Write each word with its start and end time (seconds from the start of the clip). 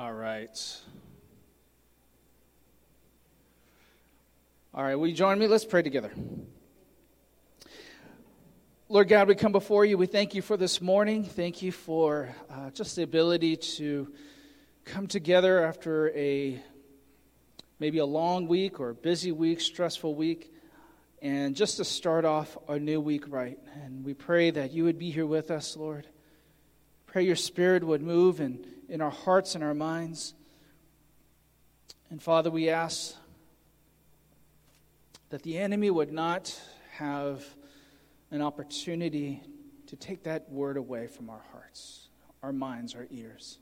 All 0.00 0.14
right. 0.14 0.80
All 4.72 4.82
right, 4.82 4.94
will 4.94 5.08
you 5.08 5.14
join 5.14 5.38
me? 5.38 5.46
Let's 5.46 5.66
pray 5.66 5.82
together. 5.82 6.10
Lord 8.88 9.08
God, 9.08 9.28
we 9.28 9.34
come 9.34 9.52
before 9.52 9.84
you. 9.84 9.98
We 9.98 10.06
thank 10.06 10.34
you 10.34 10.40
for 10.40 10.56
this 10.56 10.80
morning. 10.80 11.22
Thank 11.22 11.60
you 11.60 11.70
for 11.70 12.34
uh, 12.48 12.70
just 12.70 12.96
the 12.96 13.02
ability 13.02 13.56
to 13.56 14.10
come 14.86 15.06
together 15.06 15.62
after 15.66 16.08
a 16.16 16.58
maybe 17.78 17.98
a 17.98 18.06
long 18.06 18.48
week 18.48 18.80
or 18.80 18.88
a 18.88 18.94
busy 18.94 19.32
week, 19.32 19.60
stressful 19.60 20.14
week, 20.14 20.50
and 21.20 21.54
just 21.54 21.76
to 21.76 21.84
start 21.84 22.24
off 22.24 22.56
a 22.70 22.78
new 22.78 23.02
week 23.02 23.24
right. 23.28 23.58
And 23.84 24.02
we 24.02 24.14
pray 24.14 24.50
that 24.50 24.72
you 24.72 24.84
would 24.84 24.98
be 24.98 25.10
here 25.10 25.26
with 25.26 25.50
us, 25.50 25.76
Lord. 25.76 26.06
Pray 27.06 27.24
your 27.24 27.36
spirit 27.36 27.84
would 27.84 28.00
move 28.00 28.40
in, 28.40 28.64
in 28.90 29.00
our 29.00 29.10
hearts 29.10 29.54
and 29.54 29.62
our 29.62 29.72
minds. 29.72 30.34
And 32.10 32.20
Father, 32.20 32.50
we 32.50 32.68
ask 32.68 33.14
that 35.30 35.44
the 35.44 35.56
enemy 35.58 35.90
would 35.90 36.12
not 36.12 36.60
have 36.96 37.44
an 38.32 38.42
opportunity 38.42 39.42
to 39.86 39.96
take 39.96 40.24
that 40.24 40.50
word 40.50 40.76
away 40.76 41.06
from 41.06 41.30
our 41.30 41.42
hearts, 41.52 42.08
our 42.42 42.52
minds, 42.52 42.96
our 42.96 43.06
ears. 43.10 43.58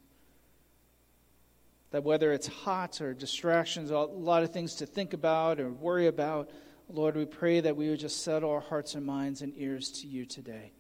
That 1.91 2.05
whether 2.05 2.33
it's 2.33 2.47
hot 2.47 3.03
or 3.03 3.13
distractions, 3.13 3.91
a 3.91 3.99
lot 3.99 4.43
of 4.43 4.53
things 4.53 4.77
to 4.77 4.87
think 4.87 5.13
about 5.13 5.61
or 5.61 5.71
worry 5.71 6.07
about, 6.07 6.51
Lord, 6.89 7.17
we 7.17 7.27
pray 7.27 7.61
that 7.61 7.77
we 7.77 7.91
would 7.91 8.01
just 8.01 8.25
settle 8.25 8.51
our 8.51 8.61
hearts 8.61 8.95
and 8.95 9.05
minds 9.05 9.43
and 9.43 9.53
ears 9.57 9.91
to 10.01 10.07
you 10.07 10.25
today 10.25 10.73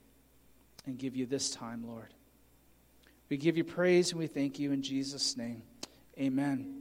and 0.86 0.98
give 0.98 1.14
you 1.14 1.26
this 1.26 1.50
time, 1.50 1.86
Lord. 1.86 2.14
We 3.28 3.36
give 3.36 3.58
you 3.58 3.64
praise 3.64 4.12
and 4.12 4.18
we 4.18 4.26
thank 4.26 4.58
you 4.58 4.72
in 4.72 4.82
Jesus' 4.82 5.36
name. 5.36 5.62
Amen. 6.18 6.74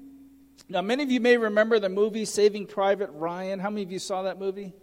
Now, 0.69 0.81
many 0.81 1.03
of 1.03 1.11
you 1.11 1.19
may 1.19 1.35
remember 1.35 1.77
the 1.77 1.89
movie 1.89 2.23
Saving 2.23 2.67
Private 2.67 3.09
Ryan. 3.11 3.59
How 3.59 3.69
many 3.69 3.83
of 3.83 3.91
you 3.91 3.99
saw 3.99 4.23
that 4.23 4.39
movie? 4.39 4.73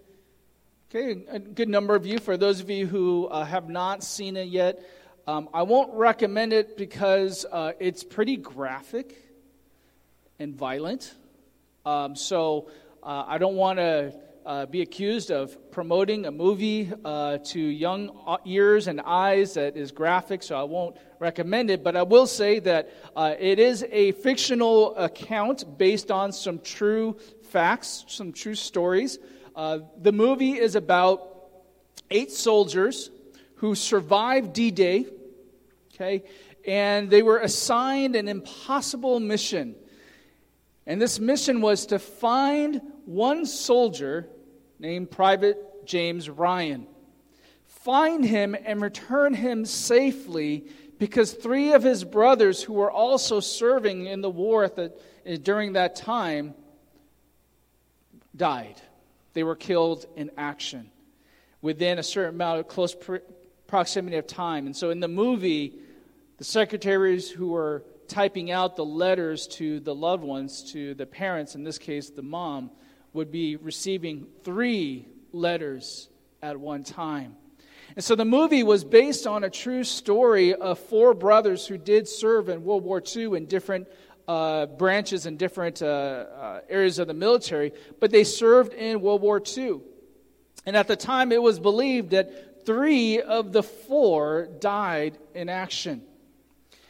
Okay, 0.91 1.25
a 1.29 1.39
good 1.39 1.69
number 1.69 1.95
of 1.95 2.07
you. 2.07 2.19
For 2.19 2.37
those 2.37 2.61
of 2.61 2.69
you 2.69 2.87
who 2.87 3.27
uh, 3.27 3.45
have 3.45 3.69
not 3.71 4.05
seen 4.05 4.37
it 4.37 4.49
yet, 4.49 4.83
um, 5.27 5.49
I 5.55 5.63
won't 5.63 5.95
recommend 5.95 6.53
it 6.53 6.77
because 6.77 7.47
uh, 7.51 7.73
it's 7.81 8.05
pretty 8.05 8.37
graphic 8.37 9.17
and 10.39 10.55
violent. 10.55 11.15
Um, 11.87 12.15
so 12.15 12.69
uh, 13.03 13.25
I 13.27 13.39
don't 13.39 13.57
want 13.57 13.79
to 13.79 14.15
uh, 14.47 14.67
be 14.67 14.83
accused 14.83 15.31
of 15.31 15.71
promoting 15.71 16.27
a 16.27 16.31
movie 16.31 16.93
uh, 17.05 17.39
to 17.39 17.59
young 17.59 18.11
ears 18.45 18.89
and 18.89 19.01
eyes 19.01 19.55
that 19.55 19.77
is 19.77 19.91
graphic, 19.91 20.43
so 20.43 20.57
I 20.57 20.65
won't 20.65 20.97
recommend 21.19 21.71
it. 21.71 21.83
But 21.83 21.97
I 21.97 22.03
will 22.03 22.27
say 22.27 22.59
that 22.61 22.91
uh, 23.17 23.35
it 23.39 23.59
is 23.59 23.87
a 23.91 24.13
fictional 24.13 24.95
account 24.97 25.79
based 25.79 26.11
on 26.11 26.33
some 26.33 26.59
true 26.59 27.17
facts, 27.51 28.05
some 28.09 28.33
true 28.33 28.55
stories. 28.55 29.19
Uh, 29.57 29.79
the 30.03 30.13
movie 30.13 30.59
is 30.59 30.75
about 30.75 31.31
eight 32.11 32.31
soldiers 32.31 33.11
who 33.57 33.75
survived 33.75 34.53
D 34.53 34.71
Day, 34.71 35.07
okay, 35.95 36.25
and 36.67 37.09
they 37.09 37.23
were 37.23 37.39
assigned 37.39 38.15
an 38.15 38.29
impossible 38.29 39.21
mission. 39.21 39.77
And 40.87 41.01
this 41.01 41.19
mission 41.19 41.63
was 41.63 41.87
to 41.87 41.99
find 41.99 42.83
one 43.07 43.47
soldier 43.47 44.29
named 44.79 45.11
Private 45.11 45.87
James 45.87 46.29
Ryan. 46.29 46.87
Find 47.67 48.25
him 48.25 48.57
and 48.65 48.81
return 48.81 49.35
him 49.35 49.65
safely 49.65 50.67
because 50.99 51.33
three 51.33 51.73
of 51.73 51.83
his 51.83 52.05
brothers 52.05 52.63
who 52.63 52.73
were 52.73 52.91
also 52.91 53.41
serving 53.41 54.07
in 54.07 54.21
the 54.21 54.31
war 54.31 54.69
the, 54.69 54.93
eh, 55.27 55.37
during 55.43 55.75
that 55.75 55.97
time 55.97 56.55
died. 58.35 58.81
They 59.35 59.43
were 59.43 59.57
killed 59.57 60.07
in 60.17 60.31
action 60.39 60.91
within 61.61 61.99
a 61.99 62.03
certain 62.03 62.35
amount 62.35 62.61
of 62.61 62.69
close 62.69 62.97
proximity 63.67 64.17
of 64.17 64.27
time. 64.27 64.67
And 64.67 64.77
so 64.77 64.91
in 64.91 65.01
the 65.01 65.09
movie, 65.09 65.75
the 66.39 66.45
secretaries 66.45 67.31
who 67.31 67.49
were 67.49 67.85
typing 68.07 68.51
out 68.51 68.77
the 68.77 68.85
letters 68.85 69.47
to 69.47 69.81
the 69.81 69.95
loved 69.95 70.23
ones, 70.23 70.73
to 70.73 70.95
the 70.95 71.07
parents, 71.07 71.55
in 71.55 71.65
this 71.65 71.79
case 71.79 72.11
the 72.11 72.23
mom, 72.23 72.71
would 73.15 73.31
be 73.31 73.57
receiving 73.57 74.27
three 74.43 75.09
letters 75.33 76.11
at 76.43 76.61
one 76.61 76.85
time. 76.85 77.37
And 77.97 78.05
so 78.05 78.17
the 78.17 78.25
movie 78.25 78.65
was 78.65 78.85
based 78.85 79.27
on 79.27 79.45
a 79.45 79.51
true 79.51 79.85
story 79.85 80.53
of 80.53 80.79
four 80.79 81.15
brothers 81.15 81.67
who 81.67 81.79
did 81.79 82.09
serve 82.09 82.49
in 82.49 82.65
World 82.65 82.83
War 82.83 83.01
II 83.15 83.37
in 83.37 83.47
different 83.47 83.87
uh, 84.27 84.67
branches 84.67 85.27
and 85.27 85.39
different 85.39 85.81
uh, 85.81 85.87
uh, 85.87 86.61
areas 86.69 86.99
of 86.99 87.07
the 87.07 87.15
military, 87.15 87.73
but 88.01 88.11
they 88.11 88.25
served 88.25 88.73
in 88.73 89.01
World 89.01 89.23
War 89.23 89.41
II. 89.57 89.81
And 90.67 90.77
at 90.77 90.89
the 90.89 90.97
time, 90.97 91.31
it 91.31 91.41
was 91.41 91.61
believed 91.61 92.11
that 92.11 92.67
three 92.67 93.21
of 93.21 93.53
the 93.53 93.63
four 93.63 94.49
died 94.61 95.19
in 95.35 95.49
action. 95.49 96.03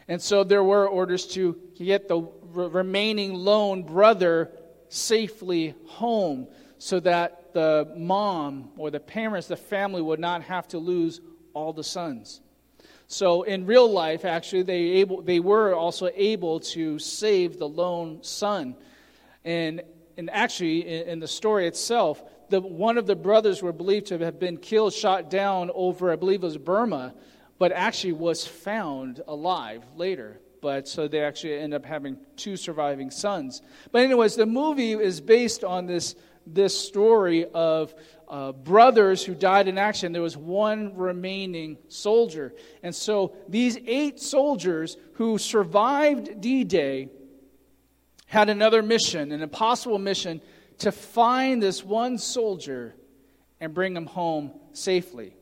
And 0.08 0.22
so 0.22 0.44
there 0.44 0.62
were 0.62 0.88
orders 0.88 1.26
to 1.28 1.58
get 1.74 2.08
the 2.08 2.26
remaining 2.52 3.34
lone 3.34 3.82
brother 3.82 4.52
safely 4.94 5.74
home 5.86 6.46
so 6.78 7.00
that 7.00 7.52
the 7.52 7.92
mom 7.96 8.70
or 8.76 8.90
the 8.90 9.00
parents, 9.00 9.48
the 9.48 9.56
family, 9.56 10.00
would 10.00 10.20
not 10.20 10.42
have 10.42 10.68
to 10.68 10.78
lose 10.78 11.20
all 11.52 11.72
the 11.72 11.84
sons. 11.84 12.40
So 13.06 13.42
in 13.42 13.66
real 13.66 13.90
life, 13.90 14.24
actually, 14.24 14.62
they, 14.62 14.80
able, 15.00 15.22
they 15.22 15.40
were 15.40 15.74
also 15.74 16.10
able 16.14 16.60
to 16.60 16.98
save 16.98 17.58
the 17.58 17.68
lone 17.68 18.22
son. 18.22 18.76
And, 19.44 19.82
and 20.16 20.30
actually, 20.30 20.86
in, 20.86 21.08
in 21.08 21.20
the 21.20 21.28
story 21.28 21.66
itself, 21.66 22.22
the, 22.50 22.60
one 22.60 22.98
of 22.98 23.06
the 23.06 23.16
brothers 23.16 23.62
were 23.62 23.72
believed 23.72 24.06
to 24.06 24.18
have 24.18 24.38
been 24.38 24.58
killed, 24.58 24.92
shot 24.92 25.30
down 25.30 25.70
over, 25.74 26.12
I 26.12 26.16
believe 26.16 26.42
it 26.42 26.46
was 26.46 26.58
Burma, 26.58 27.14
but 27.58 27.72
actually 27.72 28.12
was 28.12 28.46
found 28.46 29.22
alive 29.26 29.82
later 29.96 30.40
but 30.64 30.88
so 30.88 31.06
they 31.06 31.20
actually 31.20 31.58
end 31.58 31.74
up 31.74 31.84
having 31.84 32.16
two 32.36 32.56
surviving 32.56 33.10
sons. 33.10 33.60
But, 33.92 34.00
anyways, 34.00 34.34
the 34.34 34.46
movie 34.46 34.92
is 34.92 35.20
based 35.20 35.62
on 35.62 35.84
this, 35.84 36.14
this 36.46 36.74
story 36.74 37.44
of 37.52 37.94
uh, 38.30 38.52
brothers 38.52 39.22
who 39.22 39.34
died 39.34 39.68
in 39.68 39.76
action. 39.76 40.12
There 40.12 40.22
was 40.22 40.38
one 40.38 40.96
remaining 40.96 41.76
soldier. 41.88 42.54
And 42.82 42.94
so 42.94 43.36
these 43.46 43.76
eight 43.86 44.20
soldiers 44.20 44.96
who 45.16 45.36
survived 45.36 46.40
D 46.40 46.64
Day 46.64 47.10
had 48.24 48.48
another 48.48 48.82
mission, 48.82 49.32
an 49.32 49.42
impossible 49.42 49.98
mission, 49.98 50.40
to 50.78 50.90
find 50.90 51.62
this 51.62 51.84
one 51.84 52.16
soldier 52.16 52.94
and 53.60 53.74
bring 53.74 53.94
him 53.94 54.06
home 54.06 54.50
safely. 54.72 55.36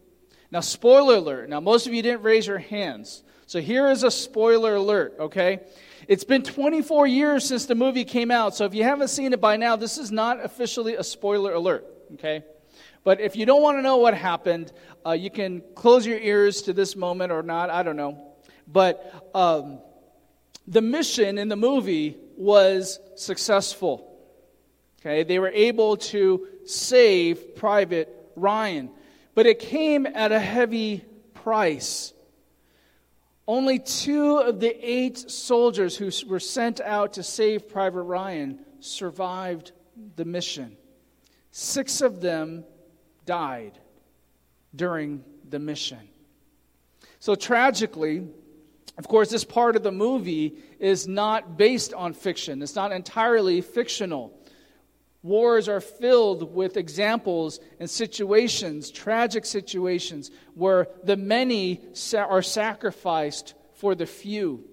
Now, 0.51 0.63
spoiler 0.63 1.15
alert. 1.15 1.49
Now, 1.49 1.61
most 1.61 1.87
of 1.87 1.95
you 1.95 2.03
didn't 2.03 2.23
raise 2.23 2.49
your 2.49 2.59
hands. 2.59 3.23
So 3.53 3.61
here 3.61 3.91
is 3.91 4.03
a 4.03 4.11
spoiler 4.11 4.77
alert, 4.77 5.15
okay? 5.21 5.61
It's 6.09 6.25
been 6.25 6.43
24 6.43 7.07
years 7.07 7.45
since 7.45 7.67
the 7.67 7.75
movie 7.75 8.07
came 8.07 8.31
out, 8.31 8.55
so 8.55 8.65
if 8.65 8.73
you 8.73 8.83
haven't 8.83 9.09
seen 9.09 9.35
it 9.35 9.43
by 9.43 9.59
now, 9.59 9.77
this 9.77 9.99
is 9.99 10.11
not 10.11 10.43
officially 10.43 10.95
a 10.95 11.05
spoiler 11.05 11.53
alert, 11.53 11.85
okay? 12.15 12.45
But 13.05 13.21
if 13.21 13.37
you 13.37 13.45
don't 13.45 13.61
want 13.61 13.77
to 13.77 13.83
know 13.83 13.99
what 13.99 14.15
happened, 14.15 14.73
uh, 15.05 15.11
you 15.11 15.31
can 15.31 15.63
close 15.75 16.07
your 16.07 16.17
ears 16.17 16.63
to 16.63 16.73
this 16.73 16.97
moment 16.97 17.31
or 17.31 17.43
not, 17.43 17.69
I 17.69 17.83
don't 17.83 17.97
know. 17.97 18.33
But 18.67 19.31
um, 19.35 19.81
the 20.67 20.81
mission 20.81 21.37
in 21.37 21.49
the 21.49 21.57
movie 21.57 22.17
was 22.39 23.01
successful. 23.17 24.19
Okay, 25.03 25.25
they 25.25 25.39
were 25.39 25.53
able 25.53 25.99
to 25.99 26.47
save 26.65 27.55
Private 27.55 28.09
Ryan, 28.35 28.89
but 29.35 29.45
it 29.45 29.59
came 29.59 30.07
at 30.07 30.33
a 30.33 30.41
heavy 30.41 31.05
price. 31.35 32.15
Only 33.47 33.79
two 33.79 34.39
of 34.39 34.61
the 34.61 34.75
eight 34.81 35.31
soldiers 35.31 35.97
who 35.97 36.11
were 36.29 36.41
sent 36.41 36.81
out 36.81 37.15
to 37.15 37.23
save 37.23 37.69
Private 37.69 38.03
Ryan 38.03 38.61
survived 38.81 39.73
the 40.17 40.25
mission. 40.25 40.77
Six 41.51 42.01
of 42.01 42.21
them 42.21 42.65
died 43.27 43.79
during 44.75 45.25
the 45.49 45.59
mission. 45.59 46.09
So, 47.19 47.35
tragically, 47.35 48.27
of 48.99 49.09
course, 49.09 49.31
this 49.31 49.45
part 49.45 49.77
of 49.77 49.83
the 49.83 49.93
movie 49.93 50.57
is 50.79 51.09
not 51.09 51.57
based 51.57 51.95
on 51.95 52.13
fiction, 52.15 52.63
it's 52.63 52.77
not 52.77 52.93
entirely 52.93 53.61
fictional. 53.61 54.39
Wars 55.23 55.69
are 55.69 55.81
filled 55.81 56.55
with 56.55 56.77
examples 56.77 57.61
and 57.79 57.89
situations, 57.89 58.91
tragic 58.91 59.45
situations, 59.45 60.31
where 60.55 60.89
the 61.05 61.17
many 61.17 61.81
are 62.15 62.43
sacrificed 62.43 63.55
for 63.75 63.95
the 63.95 64.07
few. 64.07 64.65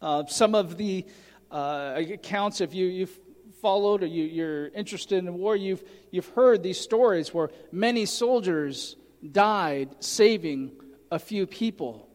Uh, 0.00 0.26
some 0.26 0.54
of 0.54 0.76
the 0.76 1.04
uh, 1.50 2.00
accounts, 2.12 2.60
if 2.60 2.72
you, 2.72 2.86
you've 2.86 3.18
followed 3.60 4.02
or 4.02 4.06
you, 4.06 4.44
are 4.44 4.68
interested 4.74 5.18
in 5.18 5.34
war, 5.34 5.56
you've, 5.56 5.82
you've 6.10 6.28
heard 6.28 6.62
these 6.62 6.80
stories 6.80 7.34
where 7.34 7.50
many 7.70 8.06
soldiers 8.06 8.96
died 9.30 9.94
saving 10.00 10.72
a 11.10 11.18
few 11.18 11.46
people. 11.46 12.08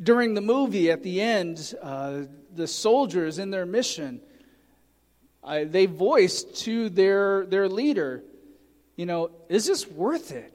During 0.00 0.34
the 0.34 0.40
movie, 0.40 0.90
at 0.90 1.02
the 1.02 1.20
end, 1.20 1.74
uh, 1.82 2.22
the 2.54 2.66
soldiers 2.66 3.38
in 3.38 3.50
their 3.50 3.66
mission, 3.66 4.20
uh, 5.42 5.64
they 5.64 5.86
voiced 5.86 6.56
to 6.62 6.88
their, 6.88 7.46
their 7.46 7.68
leader, 7.68 8.22
you 8.96 9.06
know, 9.06 9.30
is 9.48 9.66
this 9.66 9.86
worth 9.86 10.30
it? 10.32 10.52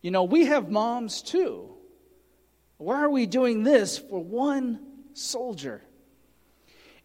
You 0.00 0.10
know, 0.10 0.24
we 0.24 0.46
have 0.46 0.70
moms 0.70 1.22
too. 1.22 1.68
Why 2.78 3.02
are 3.02 3.10
we 3.10 3.26
doing 3.26 3.62
this 3.62 3.98
for 3.98 4.18
one 4.18 4.80
soldier? 5.12 5.82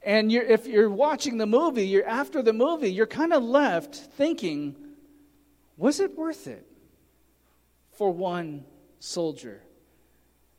And 0.01 0.31
you're, 0.31 0.43
if 0.43 0.67
you're 0.67 0.89
watching 0.89 1.37
the 1.37 1.47
movie, 1.47 1.87
you're 1.87 2.07
after 2.07 2.41
the 2.41 2.53
movie, 2.53 2.91
you're 2.91 3.07
kind 3.07 3.33
of 3.33 3.43
left 3.43 3.95
thinking, 3.95 4.75
was 5.77 5.99
it 5.99 6.15
worth 6.17 6.47
it 6.47 6.65
for 7.91 8.11
one 8.11 8.63
soldier? 8.99 9.64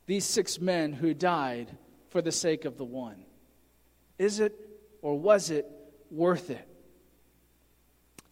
These 0.06 0.24
six 0.24 0.60
men 0.60 0.92
who 0.92 1.14
died 1.14 1.76
for 2.10 2.22
the 2.22 2.32
sake 2.32 2.64
of 2.64 2.78
the 2.78 2.84
one. 2.84 3.24
Is 4.18 4.40
it 4.40 4.54
or 5.02 5.18
was 5.18 5.50
it 5.50 5.66
worth 6.10 6.50
it? 6.50 6.66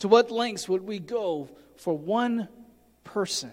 To 0.00 0.08
what 0.08 0.30
lengths 0.30 0.68
would 0.68 0.82
we 0.82 0.98
go 0.98 1.50
for 1.76 1.96
one 1.96 2.48
person? 3.02 3.52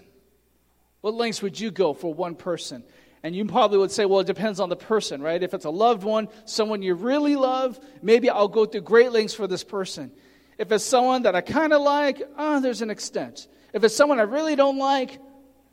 What 1.00 1.14
lengths 1.14 1.42
would 1.42 1.58
you 1.58 1.70
go 1.70 1.94
for 1.94 2.14
one 2.14 2.34
person? 2.34 2.84
And 3.24 3.34
you 3.36 3.44
probably 3.44 3.78
would 3.78 3.90
say, 3.90 4.04
well, 4.04 4.20
it 4.20 4.26
depends 4.26 4.60
on 4.60 4.68
the 4.68 4.76
person, 4.76 5.22
right? 5.22 5.42
If 5.42 5.54
it's 5.54 5.64
a 5.64 5.70
loved 5.70 6.02
one, 6.02 6.28
someone 6.44 6.82
you 6.82 6.94
really 6.94 7.36
love, 7.36 7.78
maybe 8.02 8.30
I'll 8.30 8.48
go 8.48 8.66
through 8.66 8.80
great 8.82 9.12
lengths 9.12 9.34
for 9.34 9.46
this 9.46 9.62
person. 9.62 10.10
If 10.58 10.70
it's 10.70 10.84
someone 10.84 11.22
that 11.22 11.34
I 11.34 11.40
kind 11.40 11.72
of 11.72 11.82
like, 11.82 12.22
ah, 12.36 12.56
oh, 12.56 12.60
there's 12.60 12.82
an 12.82 12.90
extent. 12.90 13.48
If 13.72 13.84
it's 13.84 13.96
someone 13.96 14.18
I 14.18 14.24
really 14.24 14.56
don't 14.56 14.78
like, 14.78 15.20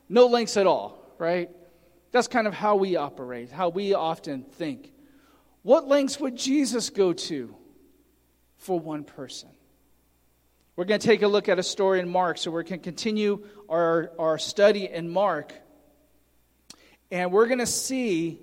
no 0.08 0.26
lengths 0.26 0.56
at 0.56 0.66
all, 0.66 1.14
right? 1.18 1.50
That's 2.12 2.28
kind 2.28 2.46
of 2.46 2.54
how 2.54 2.76
we 2.76 2.96
operate, 2.96 3.50
how 3.50 3.68
we 3.68 3.94
often 3.94 4.42
think. 4.42 4.92
What 5.62 5.88
lengths 5.88 6.18
would 6.18 6.36
Jesus 6.36 6.90
go 6.90 7.12
to 7.12 7.54
for 8.58 8.80
one 8.80 9.04
person? 9.04 9.50
We're 10.76 10.86
going 10.86 11.00
to 11.00 11.06
take 11.06 11.22
a 11.22 11.28
look 11.28 11.48
at 11.48 11.58
a 11.58 11.62
story 11.62 12.00
in 12.00 12.08
Mark, 12.08 12.38
so 12.38 12.50
we 12.50 12.64
can 12.64 12.80
continue 12.80 13.44
our, 13.68 14.12
our 14.18 14.38
study 14.38 14.88
in 14.88 15.10
Mark. 15.10 15.52
And 17.10 17.32
we're 17.32 17.46
going 17.46 17.58
to 17.58 17.66
see, 17.66 18.40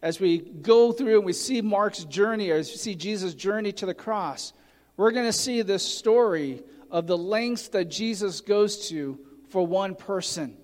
as 0.00 0.18
we 0.18 0.38
go 0.38 0.92
through 0.92 1.16
and 1.16 1.26
we 1.26 1.34
see 1.34 1.60
Mark's 1.60 2.04
journey, 2.04 2.50
as 2.50 2.70
we 2.70 2.76
see 2.76 2.94
Jesus' 2.94 3.34
journey 3.34 3.72
to 3.72 3.86
the 3.86 3.94
cross, 3.94 4.52
we're 4.96 5.10
going 5.10 5.26
to 5.26 5.32
see 5.32 5.62
this 5.62 5.84
story 5.84 6.62
of 6.90 7.06
the 7.06 7.18
lengths 7.18 7.68
that 7.68 7.86
Jesus 7.86 8.40
goes 8.40 8.88
to 8.88 9.18
for 9.50 9.66
one 9.66 9.94
person. 9.94 10.56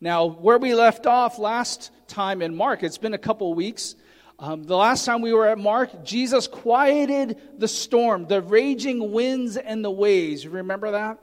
Now, 0.00 0.26
where 0.26 0.58
we 0.58 0.74
left 0.74 1.06
off 1.06 1.38
last 1.38 1.90
time 2.06 2.40
in 2.42 2.54
Mark, 2.54 2.82
it's 2.82 2.98
been 2.98 3.14
a 3.14 3.18
couple 3.18 3.52
weeks. 3.54 3.96
Um, 4.38 4.62
the 4.62 4.76
last 4.76 5.04
time 5.04 5.20
we 5.20 5.32
were 5.32 5.48
at 5.48 5.58
Mark, 5.58 6.04
Jesus 6.04 6.46
quieted 6.46 7.38
the 7.58 7.66
storm, 7.66 8.26
the 8.26 8.40
raging 8.40 9.10
winds 9.10 9.56
and 9.56 9.84
the 9.84 9.90
waves. 9.90 10.44
You 10.44 10.50
remember 10.50 10.92
that? 10.92 11.18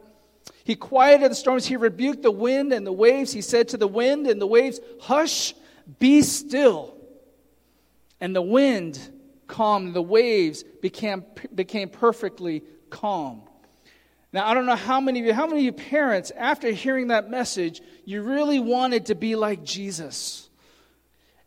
He 0.66 0.76
quieted 0.76 1.32
the 1.32 1.36
storms. 1.36 1.66
He 1.66 1.78
rebuked 1.78 2.24
the 2.24 2.32
wind 2.32 2.74
and 2.74 2.86
the 2.86 2.92
waves. 2.92 3.32
He 3.32 3.42
said 3.42 3.70
to 3.70 3.78
the 3.78 3.88
wind 3.88 4.28
and 4.28 4.42
the 4.42 4.48
waves, 4.48 4.80
Hush, 5.00 5.54
be 6.00 6.22
still. 6.22 6.98
And 8.20 8.36
the 8.36 8.42
wind 8.42 9.00
calmed, 9.48 9.94
the 9.94 10.02
waves 10.02 10.64
became, 10.82 11.24
became 11.54 11.88
perfectly 11.88 12.64
calm. 12.90 13.44
Now, 14.36 14.50
I 14.50 14.54
don't 14.54 14.66
know 14.66 14.76
how 14.76 15.00
many 15.00 15.22
of 15.22 15.26
you, 15.26 15.34
how 15.34 15.48
many 15.48 15.60
of 15.60 15.64
you 15.64 15.72
parents, 15.72 16.30
after 16.36 16.70
hearing 16.70 17.08
that 17.08 17.30
message, 17.30 17.82
you 18.04 18.22
really 18.22 18.60
wanted 18.60 19.06
to 19.06 19.16
be 19.16 19.38
like 19.38 19.64
Jesus? 19.64 20.50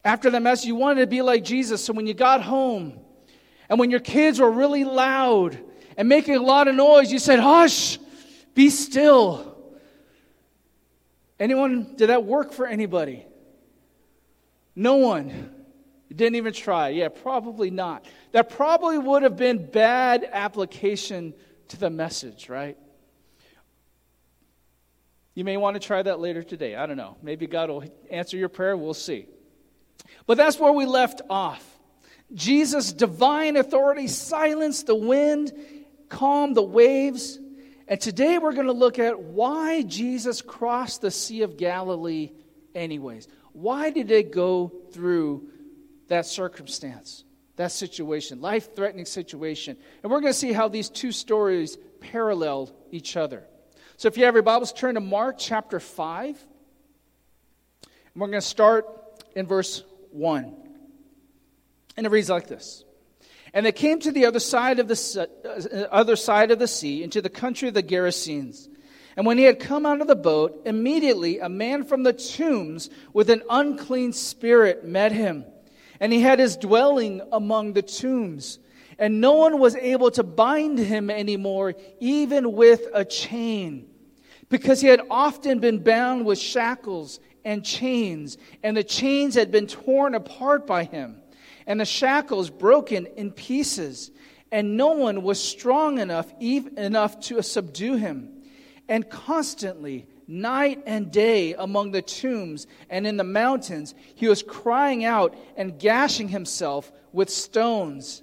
After 0.02 0.30
that 0.30 0.40
message, 0.40 0.68
you 0.68 0.74
wanted 0.74 1.02
to 1.02 1.06
be 1.06 1.20
like 1.20 1.44
Jesus. 1.44 1.84
So 1.84 1.92
when 1.92 2.06
you 2.06 2.14
got 2.14 2.40
home 2.40 2.98
and 3.68 3.78
when 3.78 3.90
your 3.90 4.00
kids 4.00 4.40
were 4.40 4.50
really 4.50 4.84
loud 4.84 5.58
and 5.98 6.08
making 6.08 6.36
a 6.36 6.40
lot 6.40 6.66
of 6.66 6.76
noise, 6.76 7.12
you 7.12 7.18
said, 7.18 7.40
Hush, 7.40 7.98
be 8.54 8.70
still. 8.70 9.54
Anyone, 11.38 11.94
did 11.94 12.08
that 12.08 12.24
work 12.24 12.54
for 12.54 12.66
anybody? 12.66 13.26
No 14.74 14.96
one. 14.96 15.54
didn't 16.08 16.36
even 16.36 16.54
try. 16.54 16.88
Yeah, 16.88 17.10
probably 17.10 17.70
not. 17.70 18.06
That 18.32 18.48
probably 18.48 18.96
would 18.96 19.24
have 19.24 19.36
been 19.36 19.66
bad 19.66 20.26
application 20.32 21.34
to 21.68 21.76
the 21.78 21.90
message, 21.90 22.48
right? 22.48 22.76
You 25.34 25.44
may 25.44 25.56
want 25.56 25.74
to 25.74 25.80
try 25.80 26.02
that 26.02 26.18
later 26.18 26.42
today. 26.42 26.74
I 26.74 26.86
don't 26.86 26.96
know. 26.96 27.16
Maybe 27.22 27.46
God 27.46 27.70
will 27.70 27.84
answer 28.10 28.36
your 28.36 28.48
prayer. 28.48 28.76
We'll 28.76 28.94
see. 28.94 29.26
But 30.26 30.36
that's 30.36 30.58
where 30.58 30.72
we 30.72 30.84
left 30.84 31.22
off. 31.30 31.64
Jesus' 32.34 32.92
divine 32.92 33.56
authority 33.56 34.08
silenced 34.08 34.86
the 34.86 34.94
wind, 34.94 35.52
calmed 36.08 36.56
the 36.56 36.62
waves, 36.62 37.38
and 37.88 37.98
today 37.98 38.36
we're 38.36 38.52
going 38.52 38.66
to 38.66 38.72
look 38.72 38.98
at 38.98 39.18
why 39.18 39.82
Jesus 39.82 40.42
crossed 40.42 41.00
the 41.00 41.10
Sea 41.10 41.40
of 41.42 41.56
Galilee, 41.56 42.32
anyways. 42.74 43.28
Why 43.52 43.88
did 43.88 44.10
it 44.10 44.30
go 44.30 44.72
through 44.92 45.48
that 46.08 46.26
circumstance, 46.26 47.24
that 47.58 47.70
situation, 47.70 48.40
life 48.40 48.74
threatening 48.74 49.04
situation? 49.04 49.76
And 50.02 50.10
we're 50.10 50.20
going 50.20 50.32
to 50.32 50.38
see 50.38 50.52
how 50.52 50.68
these 50.68 50.88
two 50.88 51.12
stories 51.12 51.76
parallel 52.00 52.74
each 52.90 53.16
other. 53.16 53.44
So 53.96 54.08
if 54.08 54.16
you 54.16 54.24
have 54.24 54.34
your 54.34 54.42
Bibles, 54.42 54.72
turn 54.72 54.94
to 54.94 55.00
Mark 55.00 55.36
chapter 55.38 55.78
5. 55.78 56.26
And 57.82 57.90
we're 58.16 58.28
going 58.28 58.40
to 58.40 58.46
start 58.46 58.86
in 59.36 59.46
verse 59.46 59.84
1. 60.10 60.56
And 61.96 62.06
it 62.06 62.10
reads 62.10 62.30
like 62.30 62.48
this 62.48 62.84
and 63.54 63.64
they 63.64 63.72
came 63.72 63.98
to 64.00 64.12
the 64.12 64.26
other 64.26 64.40
side 64.40 64.78
of 64.78 64.88
the, 64.88 65.28
uh, 65.44 65.94
other 65.94 66.16
side 66.16 66.50
of 66.50 66.58
the 66.58 66.68
sea, 66.68 67.02
into 67.02 67.22
the 67.22 67.30
country 67.30 67.68
of 67.68 67.74
the 67.74 67.82
Gerasenes. 67.82 68.68
And 69.16 69.26
when 69.26 69.38
he 69.38 69.44
had 69.44 69.58
come 69.58 69.84
out 69.84 70.00
of 70.00 70.06
the 70.06 70.14
boat, 70.14 70.62
immediately 70.64 71.40
a 71.40 71.48
man 71.48 71.84
from 71.84 72.04
the 72.04 72.12
tombs 72.12 72.88
with 73.12 73.30
an 73.30 73.42
unclean 73.50 74.12
spirit 74.12 74.84
met 74.84 75.12
him. 75.12 75.44
And 76.00 76.12
he 76.12 76.20
had 76.20 76.38
his 76.38 76.56
dwelling 76.56 77.22
among 77.32 77.72
the 77.72 77.82
tombs. 77.82 78.58
And 78.98 79.20
no 79.20 79.34
one 79.34 79.58
was 79.58 79.76
able 79.76 80.10
to 80.12 80.22
bind 80.22 80.78
him 80.78 81.10
anymore, 81.10 81.74
even 82.00 82.52
with 82.52 82.86
a 82.92 83.04
chain, 83.04 83.88
because 84.48 84.80
he 84.80 84.88
had 84.88 85.00
often 85.08 85.60
been 85.60 85.78
bound 85.82 86.24
with 86.26 86.38
shackles 86.38 87.20
and 87.44 87.64
chains, 87.64 88.36
and 88.62 88.76
the 88.76 88.82
chains 88.82 89.36
had 89.36 89.52
been 89.52 89.68
torn 89.68 90.14
apart 90.14 90.66
by 90.66 90.84
him 90.84 91.22
and 91.68 91.78
the 91.78 91.84
shackles 91.84 92.48
broken 92.48 93.06
in 93.16 93.30
pieces, 93.30 94.10
and 94.50 94.78
no 94.78 94.92
one 94.92 95.22
was 95.22 95.40
strong 95.40 95.98
enough, 95.98 96.32
enough 96.40 97.20
to 97.20 97.42
subdue 97.42 97.94
him. 97.96 98.42
And 98.88 99.08
constantly, 99.08 100.06
night 100.28 100.82
and 100.86 101.10
day, 101.10 101.54
among 101.54 101.90
the 101.90 102.02
tombs 102.02 102.66
and 102.88 103.06
in 103.06 103.16
the 103.16 103.24
mountains, 103.24 103.94
he 104.14 104.28
was 104.28 104.42
crying 104.42 105.04
out 105.04 105.34
and 105.56 105.78
gashing 105.78 106.28
himself 106.28 106.92
with 107.12 107.30
stones. 107.30 108.22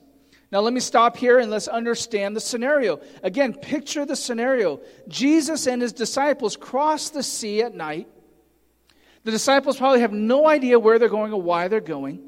Now, 0.52 0.62
let 0.62 0.72
me 0.72 0.80
stop 0.80 1.18
here 1.18 1.40
and 1.40 1.52
let's 1.52 1.68
understand 1.68 2.36
the 2.36 2.40
scenario. 2.40 3.02
Again, 3.24 3.54
picture 3.54 4.06
the 4.06 4.16
scenario. 4.16 4.80
Jesus 5.08 5.68
and 5.68 5.82
his 5.82 5.92
disciples 5.92 6.56
cross 6.56 7.10
the 7.10 7.24
sea 7.24 7.64
at 7.64 7.74
night. 7.74 8.08
The 9.24 9.32
disciples 9.32 9.76
probably 9.76 10.02
have 10.02 10.14
no 10.14 10.48
idea 10.48 10.80
where 10.80 11.00
they're 11.00 11.10
going 11.10 11.34
or 11.34 11.42
why 11.42 11.68
they're 11.68 11.82
going 11.82 12.22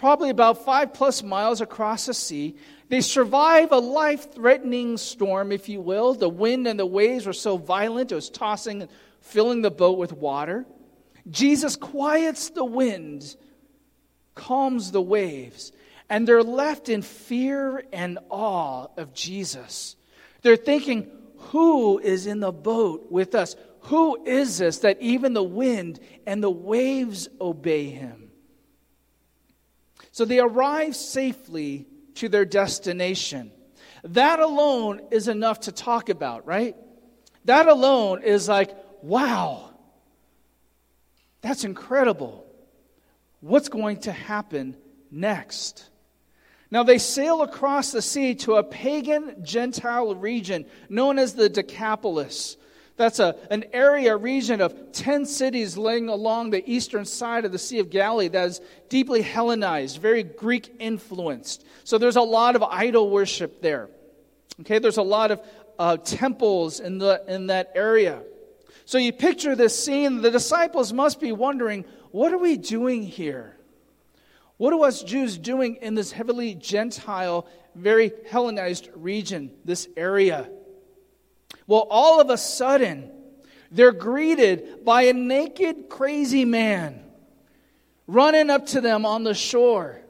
probably 0.00 0.30
about 0.30 0.64
five 0.64 0.94
plus 0.94 1.22
miles 1.22 1.60
across 1.60 2.06
the 2.06 2.14
sea. 2.14 2.56
They 2.88 3.02
survive 3.02 3.70
a 3.70 3.78
life 3.78 4.32
threatening 4.32 4.96
storm, 4.96 5.52
if 5.52 5.68
you 5.68 5.82
will. 5.82 6.14
The 6.14 6.28
wind 6.28 6.66
and 6.66 6.80
the 6.80 6.86
waves 6.86 7.26
were 7.26 7.34
so 7.34 7.58
violent, 7.58 8.10
it 8.10 8.14
was 8.14 8.30
tossing 8.30 8.80
and 8.80 8.90
filling 9.20 9.62
the 9.62 9.70
boat 9.70 9.98
with 9.98 10.12
water. 10.12 10.66
Jesus 11.28 11.76
quiets 11.76 12.50
the 12.50 12.64
wind, 12.64 13.36
calms 14.34 14.90
the 14.90 15.02
waves, 15.02 15.72
and 16.08 16.26
they're 16.26 16.42
left 16.42 16.88
in 16.88 17.02
fear 17.02 17.84
and 17.92 18.18
awe 18.30 18.88
of 18.96 19.14
Jesus. 19.14 19.96
They're 20.42 20.56
thinking, 20.56 21.10
Who 21.50 21.98
is 21.98 22.26
in 22.26 22.40
the 22.40 22.52
boat 22.52 23.10
with 23.10 23.34
us? 23.34 23.54
Who 23.84 24.24
is 24.24 24.58
this 24.58 24.78
that 24.78 25.00
even 25.00 25.32
the 25.32 25.42
wind 25.42 26.00
and 26.26 26.42
the 26.42 26.50
waves 26.50 27.28
obey 27.40 27.86
him? 27.86 28.30
So 30.12 30.24
they 30.24 30.38
arrive 30.38 30.96
safely 30.96 31.86
to 32.16 32.28
their 32.28 32.44
destination. 32.44 33.52
That 34.04 34.40
alone 34.40 35.00
is 35.10 35.28
enough 35.28 35.60
to 35.60 35.72
talk 35.72 36.08
about, 36.08 36.46
right? 36.46 36.76
That 37.44 37.68
alone 37.68 38.22
is 38.22 38.48
like, 38.48 38.74
wow, 39.02 39.70
that's 41.40 41.64
incredible. 41.64 42.46
What's 43.40 43.68
going 43.68 44.00
to 44.00 44.12
happen 44.12 44.76
next? 45.10 45.88
Now 46.70 46.82
they 46.82 46.98
sail 46.98 47.42
across 47.42 47.90
the 47.90 48.02
sea 48.02 48.34
to 48.36 48.54
a 48.54 48.62
pagan 48.62 49.42
Gentile 49.42 50.14
region 50.14 50.66
known 50.88 51.18
as 51.18 51.34
the 51.34 51.48
Decapolis. 51.48 52.56
That's 52.96 53.18
a, 53.18 53.34
an 53.50 53.64
area, 53.72 54.14
region 54.14 54.60
of 54.60 54.92
10 54.92 55.24
cities 55.24 55.78
laying 55.78 56.10
along 56.10 56.50
the 56.50 56.62
eastern 56.70 57.06
side 57.06 57.46
of 57.46 57.50
the 57.50 57.58
Sea 57.58 57.78
of 57.78 57.88
Galilee 57.88 58.28
that 58.28 58.46
is 58.46 58.60
deeply 58.90 59.22
Hellenized, 59.22 59.98
very 59.98 60.22
Greek 60.22 60.76
influenced. 60.78 61.64
So 61.84 61.96
there's 61.96 62.16
a 62.16 62.22
lot 62.22 62.56
of 62.56 62.62
idol 62.62 63.08
worship 63.08 63.62
there. 63.62 63.88
Okay, 64.60 64.78
there's 64.78 64.98
a 64.98 65.02
lot 65.02 65.30
of 65.30 65.40
uh, 65.78 65.96
temples 65.96 66.78
in, 66.78 66.98
the, 66.98 67.24
in 67.26 67.46
that 67.46 67.72
area. 67.74 68.22
So 68.90 68.98
you 68.98 69.12
picture 69.12 69.54
this 69.54 69.84
scene, 69.84 70.20
the 70.20 70.32
disciples 70.32 70.92
must 70.92 71.20
be 71.20 71.30
wondering, 71.30 71.84
what 72.10 72.32
are 72.32 72.38
we 72.38 72.56
doing 72.56 73.04
here? 73.04 73.56
What 74.56 74.72
are 74.72 74.84
us 74.84 75.04
Jews 75.04 75.38
doing 75.38 75.76
in 75.76 75.94
this 75.94 76.10
heavily 76.10 76.56
Gentile, 76.56 77.46
very 77.76 78.10
Hellenized 78.28 78.88
region, 78.96 79.52
this 79.64 79.86
area? 79.96 80.50
Well, 81.68 81.86
all 81.88 82.20
of 82.20 82.30
a 82.30 82.36
sudden, 82.36 83.12
they're 83.70 83.92
greeted 83.92 84.84
by 84.84 85.02
a 85.02 85.12
naked, 85.12 85.88
crazy 85.88 86.44
man 86.44 87.00
running 88.08 88.50
up 88.50 88.66
to 88.66 88.80
them 88.80 89.06
on 89.06 89.22
the 89.22 89.34
shore. 89.34 90.00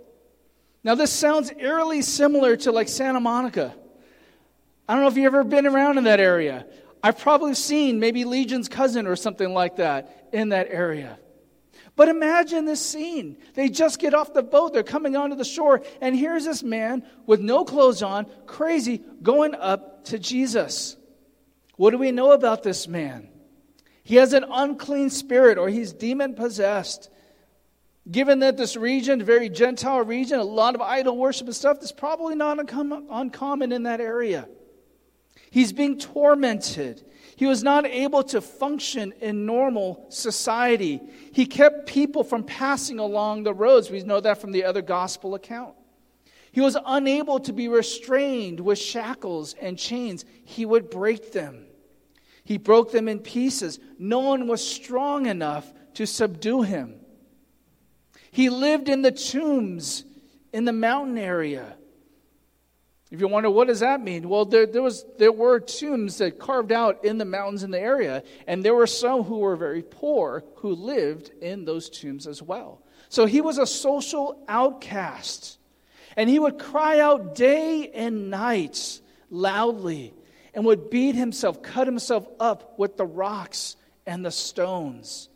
Now, 0.83 0.95
this 0.95 1.13
sounds 1.13 1.53
eerily 1.59 2.01
similar 2.01 2.57
to 2.57 2.73
like 2.73 2.89
Santa 2.89 3.21
Monica. 3.21 3.75
I 4.89 4.95
don't 4.95 5.03
know 5.03 5.09
if 5.09 5.19
you've 5.19 5.27
ever 5.27 5.45
been 5.45 5.67
around 5.67 5.99
in 5.99 6.05
that 6.05 6.19
area. 6.19 6.65
I've 7.03 7.19
probably 7.19 7.55
seen 7.55 7.99
maybe 7.99 8.25
Legion's 8.25 8.69
cousin 8.69 9.07
or 9.07 9.17
something 9.17 9.53
like 9.55 9.77
that 9.77 10.29
in 10.33 10.51
that 10.51 10.69
area. 10.71 11.19
But 11.97 12.09
imagine 12.09 12.65
this 12.65 12.85
scene. 12.85 13.37
They 13.55 13.69
just 13.69 13.99
get 13.99 14.15
off 14.15 14.33
the 14.33 14.43
boat, 14.43 14.73
they're 14.73 14.83
coming 14.83 15.17
onto 15.17 15.37
the 15.37 15.45
shore, 15.45 15.83
and 16.01 16.17
here's 16.17 16.45
this 16.45 16.63
man 16.63 17.05
with 17.27 17.41
no 17.41 17.65
clothes 17.65 18.03
on, 18.03 18.27
crazy, 18.47 19.03
going 19.23 19.55
up 19.55 20.05
to 20.07 20.19
Jesus. 20.19 20.97
What 21.77 21.91
do 21.91 21.99
we 21.99 22.13
know 22.13 22.33
about 22.33 22.63
this 22.63 22.87
man? 22.89 23.29
He 24.03 24.17
has 24.17 24.33
an 24.33 24.45
unclean 24.51 25.11
spirit 25.11 25.59
or 25.59 25.69
he's 25.69 25.93
demon 25.93 26.35
possessed. 26.35 27.11
Given 28.11 28.41
that 28.41 28.57
this 28.57 28.77
region, 28.77 29.23
very 29.23 29.49
Gentile 29.49 30.03
region, 30.03 30.41
a 30.41 30.45
lot 30.45 30.75
of 30.75 30.81
idol 30.81 31.17
worship 31.17 31.47
and 31.47 31.55
stuff, 31.55 31.81
that's 31.81 31.93
probably 31.93 32.35
not 32.35 32.59
uncommon 32.59 33.73
in 33.73 33.83
that 33.85 34.01
area. 34.01 34.49
He's 35.51 35.73
being 35.73 35.99
tormented. 35.99 37.05
He 37.37 37.47
was 37.47 37.63
not 37.63 37.87
able 37.87 38.23
to 38.25 38.41
function 38.41 39.13
in 39.21 39.47
normal 39.47 40.07
society. 40.09 41.01
He 41.33 41.47
kept 41.47 41.87
people 41.87 42.23
from 42.23 42.45
passing 42.45 42.99
along 42.99 43.43
the 43.43 43.55
roads. 43.55 43.91
We 43.91 44.03
know 44.03 44.21
that 44.21 44.41
from 44.41 44.53
the 44.53 44.65
other 44.65 44.83
gospel 44.83 45.35
account. 45.35 45.75
He 46.53 46.61
was 46.61 46.77
unable 46.85 47.41
to 47.41 47.53
be 47.53 47.69
restrained 47.69 48.61
with 48.61 48.79
shackles 48.79 49.55
and 49.61 49.79
chains. 49.79 50.25
He 50.45 50.65
would 50.67 50.91
break 50.91 51.33
them. 51.33 51.67
He 52.45 52.59
broke 52.59 52.93
them 52.93 53.09
in 53.09 53.21
pieces. 53.21 53.79
No 53.99 54.21
one 54.21 54.47
was 54.47 54.67
strong 54.67 55.27
enough 55.27 55.73
to 55.95 56.07
subdue 56.07 56.63
him. 56.63 56.97
He 58.31 58.51
lived 58.51 58.89
in 58.89 59.03
the 59.03 59.13
tombs 59.13 60.05
in 60.53 60.65
the 60.65 60.73
mountain 60.73 61.19
area. 61.19 61.77
If 63.11 63.21
you 63.21 63.27
wonder, 63.27 63.51
what 63.51 63.67
does 63.67 63.81
that 63.81 64.01
mean? 64.01 64.29
Well, 64.29 64.45
there, 64.45 64.67
there, 64.67 64.83
was, 64.83 65.05
there 65.19 65.33
were 65.33 65.59
tombs 65.59 66.19
that 66.19 66.39
carved 66.39 66.71
out 66.71 67.05
in 67.05 67.19
the 67.19 67.25
mountains 67.25 67.65
in 67.65 67.73
the 67.73 67.81
area, 67.81 68.23
and 68.47 68.65
there 68.65 68.75
were 68.75 68.87
some 68.87 69.25
who 69.25 69.39
were 69.39 69.57
very 69.57 69.83
poor 69.83 70.45
who 70.57 70.75
lived 70.75 71.33
in 71.41 71.65
those 71.65 71.91
tombs 71.91 72.29
as 72.29 72.41
well. 72.41 72.83
So 73.09 73.27
he 73.27 73.41
was 73.41 73.59
a 73.59 73.67
social 73.67 74.45
outcast, 74.47 75.59
and 76.17 76.31
he 76.31 76.39
would 76.39 76.61
cry 76.61 77.01
out 77.01 77.35
day 77.35 77.91
and 77.93 78.31
night 78.31 79.01
loudly 79.29 80.15
and 80.55 80.65
would 80.65 80.89
beat 80.89 81.17
himself, 81.17 81.63
cut 81.63 81.89
himself 81.89 82.29
up 82.39 82.79
with 82.79 82.97
the 82.97 83.07
rocks 83.07 83.75
and 84.07 84.25
the 84.25 84.31
stones. 84.31 85.29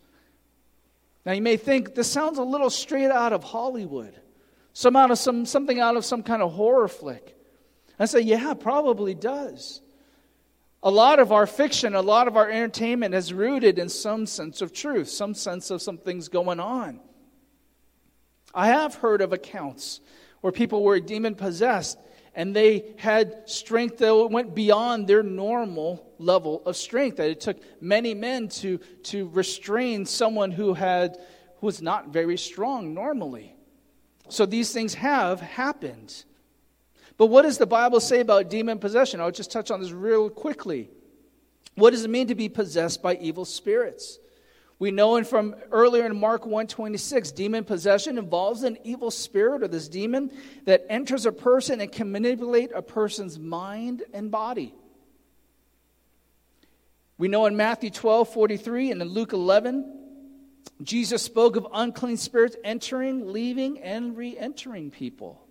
Now 1.26 1.33
you 1.33 1.43
may 1.43 1.57
think 1.57 1.97
this 1.97 2.11
sounds 2.11 2.38
a 2.38 2.45
little 2.45 2.71
straight 2.71 3.11
out 3.11 3.33
of 3.33 3.43
Hollywood, 3.43 4.14
some 4.73 4.95
out 4.95 5.11
of 5.11 5.19
some, 5.19 5.45
something 5.45 5.81
out 5.81 5.97
of 5.97 6.04
some 6.04 6.23
kind 6.23 6.40
of 6.40 6.52
horror 6.52 6.87
flick. 6.87 7.34
I 7.99 8.07
say, 8.07 8.21
yeah, 8.21 8.55
probably 8.55 9.15
does. 9.15 9.81
A 10.83 10.91
lot 10.91 11.19
of 11.19 11.33
our 11.33 11.47
fiction, 11.47 11.95
a 11.95 12.03
lot 12.03 12.29
of 12.29 12.37
our 12.37 12.51
entertainment 12.51 13.15
is 13.15 13.33
rooted 13.33 13.79
in 13.79 13.89
some 13.89 14.27
sense 14.27 14.61
of 14.61 14.73
truth, 14.73 15.09
some 15.09 15.35
sense 15.35 15.71
of 15.71 15.81
some 15.81 15.97
things 15.97 16.29
going 16.29 16.61
on. 16.61 17.01
I 18.55 18.67
have 18.69 18.97
heard 18.97 19.23
of 19.23 19.33
accounts 19.33 20.01
where 20.41 20.53
people 20.53 20.83
were 20.83 21.01
demon 21.01 21.35
possessed 21.35 21.99
and 22.35 22.55
they 22.55 22.95
had 22.97 23.49
strength 23.49 23.99
that 23.99 24.29
went 24.31 24.55
beyond 24.55 25.07
their 25.07 25.23
normal 25.23 26.13
level 26.19 26.63
of 26.67 26.77
strength. 26.77 27.19
That 27.19 27.31
it 27.31 27.41
took 27.41 27.59
many 27.81 28.13
men 28.13 28.49
to, 28.49 28.79
to 29.05 29.29
restrain 29.29 30.05
someone 30.05 30.51
who 30.51 30.75
had 30.75 31.17
who 31.59 31.67
was 31.67 31.81
not 31.81 32.09
very 32.09 32.37
strong 32.37 32.93
normally. 32.93 33.55
So 34.29 34.47
these 34.47 34.73
things 34.73 34.95
have 34.95 35.41
happened. 35.41 36.25
But 37.16 37.26
what 37.26 37.42
does 37.42 37.59
the 37.59 37.66
Bible 37.66 38.00
say 38.00 38.21
about 38.21 38.50
demon 38.50 38.78
possession? 38.78 39.21
I'll 39.21 39.30
just 39.30 39.52
touch 39.52 39.71
on 39.71 39.80
this 39.80 39.92
real 39.92 40.28
quickly. 40.30 40.90
What 41.76 41.90
does 41.90 42.04
it 42.04 42.11
mean 42.11 42.28
to 42.28 42.35
be 42.35 42.49
possessed 42.49 43.02
by 43.02 43.16
evil 43.16 43.44
spirits? 43.44 44.18
We 44.78 44.90
know 44.90 45.23
from 45.23 45.54
earlier 45.71 46.04
in 46.04 46.18
Mark 46.18 46.44
126, 46.44 47.30
demon 47.33 47.64
possession 47.64 48.18
involves 48.18 48.64
an 48.64 48.76
evil 48.83 49.11
spirit 49.11 49.62
or 49.62 49.68
this 49.68 49.88
demon 49.88 50.33
that 50.64 50.85
enters 50.88 51.26
a 51.26 51.33
person 51.33 51.80
and 51.80 51.90
can 51.90 52.11
manipulate 52.11 52.71
a 52.75 52.83
person's 52.83 53.38
mind 53.38 54.02
and 54.12 54.30
body. 54.30 54.75
We 57.16 57.28
know 57.28 57.47
in 57.47 57.56
Matthew 57.56 57.90
12, 57.90 58.33
43 58.33 58.90
and 58.90 59.02
in 59.02 59.09
Luke 59.09 59.33
11, 59.33 60.00
Jesus 60.83 61.23
spoke 61.23 61.54
of 61.54 61.68
unclean 61.73 62.16
spirits 62.16 62.56
entering, 62.64 63.33
leaving, 63.33 63.78
and 63.78 64.16
re 64.16 64.37
entering 64.37 64.90
people. 64.90 65.44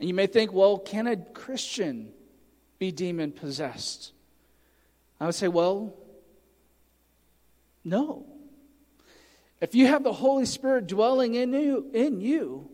And 0.00 0.08
you 0.08 0.14
may 0.14 0.26
think, 0.26 0.52
well, 0.52 0.78
can 0.78 1.06
a 1.06 1.16
Christian 1.16 2.12
be 2.78 2.90
demon 2.90 3.32
possessed? 3.32 4.12
I 5.20 5.26
would 5.26 5.34
say, 5.34 5.48
well, 5.48 5.94
no. 7.84 8.26
If 9.60 9.74
you 9.74 9.86
have 9.86 10.02
the 10.02 10.12
Holy 10.12 10.46
Spirit 10.46 10.86
dwelling 10.86 11.34
in 11.34 11.52
you, 11.52 11.90
in 11.94 12.20
you, 12.20 12.68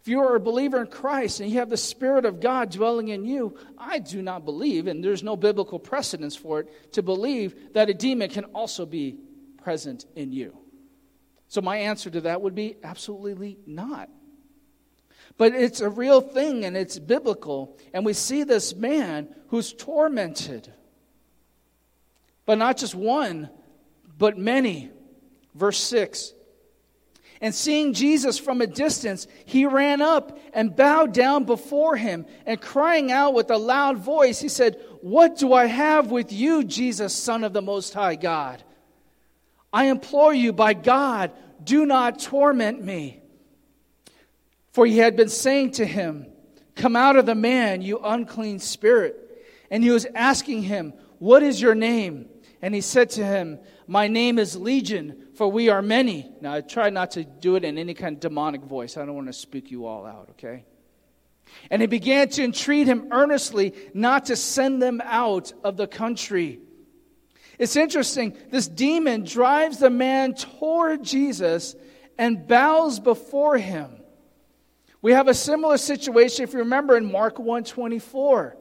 if 0.00 0.08
you 0.08 0.20
are 0.20 0.34
a 0.34 0.40
believer 0.40 0.80
in 0.80 0.86
Christ 0.88 1.40
and 1.40 1.50
you 1.50 1.58
have 1.58 1.70
the 1.70 1.76
Spirit 1.76 2.24
of 2.24 2.40
God 2.40 2.70
dwelling 2.70 3.08
in 3.08 3.24
you, 3.24 3.56
I 3.78 3.98
do 3.98 4.22
not 4.22 4.44
believe, 4.44 4.86
and 4.86 5.04
there's 5.04 5.22
no 5.22 5.36
biblical 5.36 5.78
precedence 5.78 6.34
for 6.34 6.60
it, 6.60 6.92
to 6.94 7.02
believe 7.02 7.74
that 7.74 7.88
a 7.88 7.94
demon 7.94 8.30
can 8.30 8.46
also 8.46 8.86
be 8.86 9.18
present 9.62 10.06
in 10.16 10.32
you. 10.32 10.56
So 11.48 11.60
my 11.60 11.76
answer 11.76 12.10
to 12.10 12.22
that 12.22 12.42
would 12.42 12.54
be 12.54 12.76
absolutely 12.82 13.58
not. 13.66 14.08
But 15.38 15.54
it's 15.54 15.80
a 15.80 15.88
real 15.88 16.20
thing 16.20 16.64
and 16.64 16.76
it's 16.76 16.98
biblical. 16.98 17.76
And 17.92 18.04
we 18.04 18.12
see 18.12 18.44
this 18.44 18.74
man 18.74 19.34
who's 19.48 19.72
tormented. 19.72 20.72
But 22.44 22.58
not 22.58 22.76
just 22.76 22.94
one, 22.94 23.48
but 24.18 24.36
many. 24.38 24.90
Verse 25.54 25.78
6. 25.78 26.34
And 27.40 27.52
seeing 27.52 27.92
Jesus 27.92 28.38
from 28.38 28.60
a 28.60 28.68
distance, 28.68 29.26
he 29.44 29.66
ran 29.66 30.00
up 30.00 30.38
and 30.54 30.76
bowed 30.76 31.12
down 31.12 31.42
before 31.42 31.96
him, 31.96 32.24
and 32.46 32.60
crying 32.60 33.10
out 33.10 33.34
with 33.34 33.50
a 33.50 33.56
loud 33.56 33.98
voice, 33.98 34.40
he 34.40 34.48
said, 34.48 34.80
What 35.00 35.38
do 35.38 35.52
I 35.52 35.66
have 35.66 36.12
with 36.12 36.30
you, 36.32 36.62
Jesus, 36.62 37.12
Son 37.12 37.42
of 37.42 37.52
the 37.52 37.60
Most 37.60 37.94
High 37.94 38.14
God? 38.14 38.62
I 39.72 39.86
implore 39.86 40.32
you, 40.32 40.52
by 40.52 40.74
God, 40.74 41.32
do 41.64 41.84
not 41.84 42.20
torment 42.20 42.84
me. 42.84 43.21
For 44.72 44.86
he 44.86 44.98
had 44.98 45.16
been 45.16 45.28
saying 45.28 45.72
to 45.72 45.86
him, 45.86 46.26
Come 46.74 46.96
out 46.96 47.16
of 47.16 47.26
the 47.26 47.34
man, 47.34 47.82
you 47.82 47.98
unclean 48.02 48.58
spirit. 48.58 49.18
And 49.70 49.84
he 49.84 49.90
was 49.90 50.06
asking 50.14 50.62
him, 50.62 50.94
What 51.18 51.42
is 51.42 51.60
your 51.60 51.74
name? 51.74 52.28
And 52.62 52.74
he 52.74 52.80
said 52.80 53.10
to 53.10 53.24
him, 53.24 53.58
My 53.86 54.08
name 54.08 54.38
is 54.38 54.56
Legion, 54.56 55.28
for 55.34 55.50
we 55.50 55.68
are 55.68 55.82
many. 55.82 56.30
Now, 56.40 56.54
I 56.54 56.60
try 56.62 56.90
not 56.90 57.12
to 57.12 57.24
do 57.24 57.56
it 57.56 57.64
in 57.64 57.76
any 57.76 57.94
kind 57.94 58.16
of 58.16 58.20
demonic 58.20 58.62
voice. 58.62 58.96
I 58.96 59.04
don't 59.04 59.14
want 59.14 59.26
to 59.26 59.32
spook 59.32 59.70
you 59.70 59.86
all 59.86 60.06
out, 60.06 60.28
okay? 60.30 60.64
And 61.70 61.82
he 61.82 61.86
began 61.86 62.28
to 62.30 62.44
entreat 62.44 62.86
him 62.86 63.08
earnestly 63.10 63.74
not 63.92 64.26
to 64.26 64.36
send 64.36 64.80
them 64.80 65.02
out 65.04 65.52
of 65.62 65.76
the 65.76 65.86
country. 65.86 66.60
It's 67.58 67.76
interesting. 67.76 68.36
This 68.50 68.68
demon 68.68 69.24
drives 69.24 69.78
the 69.78 69.90
man 69.90 70.34
toward 70.34 71.02
Jesus 71.02 71.76
and 72.16 72.46
bows 72.46 73.00
before 73.00 73.58
him. 73.58 74.01
We 75.02 75.12
have 75.12 75.28
a 75.28 75.34
similar 75.34 75.76
situation 75.76 76.44
if 76.44 76.52
you 76.52 76.60
remember 76.60 76.96
in 76.96 77.10
Mark 77.10 77.38
124. 77.38 78.56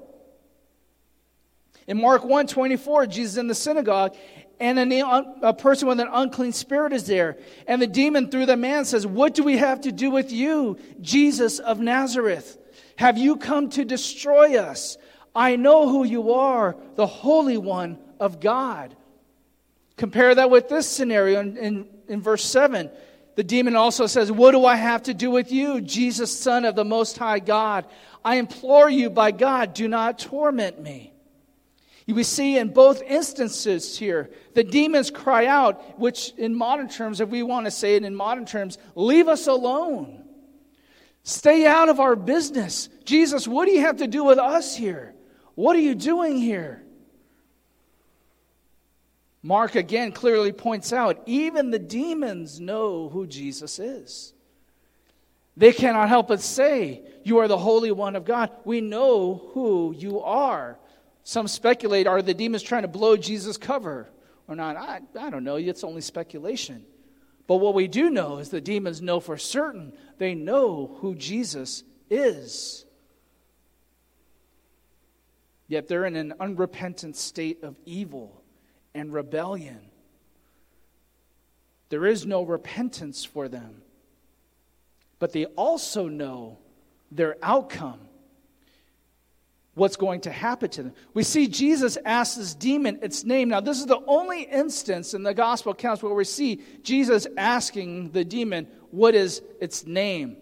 In 1.88 2.02
Mark 2.02 2.24
1 2.24 2.48
24, 2.48 3.06
Jesus 3.08 3.38
in 3.38 3.48
the 3.48 3.56
synagogue, 3.56 4.16
and 4.60 4.78
a, 5.42 5.54
person 5.54 5.88
with 5.88 6.00
an 6.00 6.08
unclean 6.12 6.52
spirit 6.52 6.94
is 6.94 7.08
there. 7.08 7.38
And 7.66 7.82
the 7.82 7.88
demon 7.88 8.30
through 8.30 8.46
the 8.46 8.58
man 8.58 8.86
says, 8.86 9.08
What 9.08 9.34
do 9.34 9.44
we 9.44 9.58
have 9.58 9.82
to 9.82 9.92
do 9.92 10.12
with 10.12 10.32
you, 10.32 10.78
Jesus 11.00 11.60
of 11.60 11.80
Nazareth? 11.80 12.58
Have 12.98 13.18
you 13.18 13.38
come 13.38 13.70
to 13.70 13.84
destroy 13.84 14.58
us? 14.58 14.98
I 15.36 15.56
know 15.56 15.90
who 15.90 16.04
you 16.04 16.34
are, 16.34 16.76
the 16.96 17.08
Holy 17.08 17.58
One 17.58 17.98
of 18.20 18.40
God. 18.40 18.96
Compare 19.98 20.36
that 20.36 20.50
with 20.50 20.70
this 20.70 20.88
scenario 20.88 21.40
in, 21.40 21.58
in, 21.58 21.88
in, 22.08 22.22
verse 22.22 22.44
7. 22.44 22.92
The 23.36 23.44
demon 23.44 23.76
also 23.76 24.08
says, 24.08 24.32
What 24.32 24.52
do 24.52 24.66
I 24.66 24.76
have 24.76 25.04
to 25.04 25.14
do 25.14 25.32
with 25.32 25.52
you, 25.52 25.82
Jesus, 25.82 26.38
Son 26.38 26.66
of 26.66 26.76
the 26.76 26.86
Most 26.86 27.18
High 27.18 27.40
God? 27.40 27.86
I 28.24 28.36
implore 28.36 28.90
you 28.90 29.10
by 29.10 29.32
God, 29.32 29.74
do 29.74 29.88
not 29.88 30.20
torment 30.20 30.82
me. 30.82 31.14
We 32.08 32.24
see 32.24 32.58
in 32.58 32.74
both 32.74 33.02
instances 33.04 33.98
here, 33.98 34.30
the 34.54 34.64
demons 34.64 35.12
cry 35.12 35.46
out, 35.46 36.00
which 36.00 36.34
in 36.38 36.56
modern 36.56 36.90
terms, 36.90 37.22
if 37.22 37.30
we 37.30 37.42
want 37.42 37.68
to 37.68 37.72
say 37.72 37.96
it 37.96 38.04
in 38.04 38.16
modern 38.16 38.46
terms, 38.46 38.78
leave 38.96 39.28
us 39.28 39.48
alone. 39.48 40.26
Stay 41.24 41.66
out 41.66 41.88
of 41.88 42.00
our 42.00 42.16
business. 42.16 42.90
Jesus, 43.06 43.48
what 43.48 43.66
do 43.66 43.72
you 43.72 43.82
have 43.82 43.98
to 43.98 44.08
do 44.08 44.24
with 44.24 44.40
us 44.40 44.76
here? 44.76 45.14
What 45.56 45.76
are 45.76 45.80
you 45.80 45.96
doing 45.96 46.38
here? 46.38 46.84
Mark 49.44 49.76
again 49.76 50.12
clearly 50.12 50.52
points 50.52 50.94
out 50.94 51.24
even 51.26 51.72
the 51.72 51.80
demons 51.80 52.60
know 52.60 53.10
who 53.10 53.26
Jesus 53.26 53.80
is. 53.80 54.34
They 55.58 55.74
cannot 55.74 56.10
help 56.10 56.28
but 56.28 56.42
say, 56.42 57.02
You 57.24 57.40
are 57.40 57.48
the 57.48 57.58
Holy 57.58 57.92
One 57.92 58.16
of 58.16 58.24
God. 58.24 58.52
We 58.64 58.82
know 58.82 59.50
who 59.54 59.94
you 59.98 60.22
are. 60.22 60.78
Some 61.24 61.48
speculate 61.48 62.08
are 62.08 62.22
the 62.22 62.34
demons 62.34 62.64
trying 62.64 62.84
to 62.84 62.88
blow 62.88 63.18
Jesus' 63.18 63.58
cover 63.58 64.10
or 64.48 64.56
not? 64.56 64.78
I, 64.78 65.02
I 65.20 65.30
don't 65.30 65.44
know. 65.44 65.56
It's 65.56 65.84
only 65.84 66.02
speculation. 66.02 66.86
But 67.48 67.58
what 67.58 67.74
we 67.74 67.88
do 67.88 68.10
know 68.10 68.38
is 68.38 68.50
the 68.50 68.62
demons 68.62 69.02
know 69.02 69.20
for 69.20 69.38
certain 69.38 69.94
they 70.20 70.36
know 70.36 70.98
who 71.02 71.16
Jesus 71.16 71.84
is. 72.10 72.86
Yet 75.68 75.88
they're 75.88 76.06
in 76.06 76.16
an 76.16 76.34
unrepentant 76.40 77.16
state 77.16 77.64
of 77.64 77.76
evil 77.86 78.41
and 78.94 79.14
rebellion. 79.14 79.80
There 81.90 82.06
is 82.06 82.26
no 82.26 82.44
repentance 82.44 83.26
for 83.26 83.48
them. 83.48 83.82
But 85.20 85.34
they 85.34 85.46
also 85.46 86.08
know 86.08 86.58
their 87.12 87.38
outcome 87.44 88.00
what's 89.74 89.96
going 89.96 90.22
to 90.22 90.32
happen 90.32 90.70
to 90.70 90.84
them. 90.84 90.94
We 91.14 91.24
see 91.24 91.48
Jesus 91.48 91.98
ask 92.04 92.38
this 92.38 92.54
demon 92.54 93.00
its 93.02 93.24
name. 93.24 93.50
Now, 93.50 93.62
this 93.62 93.80
is 93.80 93.86
the 93.86 94.02
only 94.06 94.44
instance 94.44 95.14
in 95.14 95.24
the 95.24 95.34
gospel 95.34 95.72
accounts 95.72 96.04
where 96.04 96.14
we 96.14 96.26
see 96.26 96.62
Jesus 96.84 97.28
asking 97.38 98.12
the 98.12 98.26
demon, 98.26 98.68
What 98.92 99.16
is 99.16 99.42
its 99.60 99.86
name? 99.86 100.38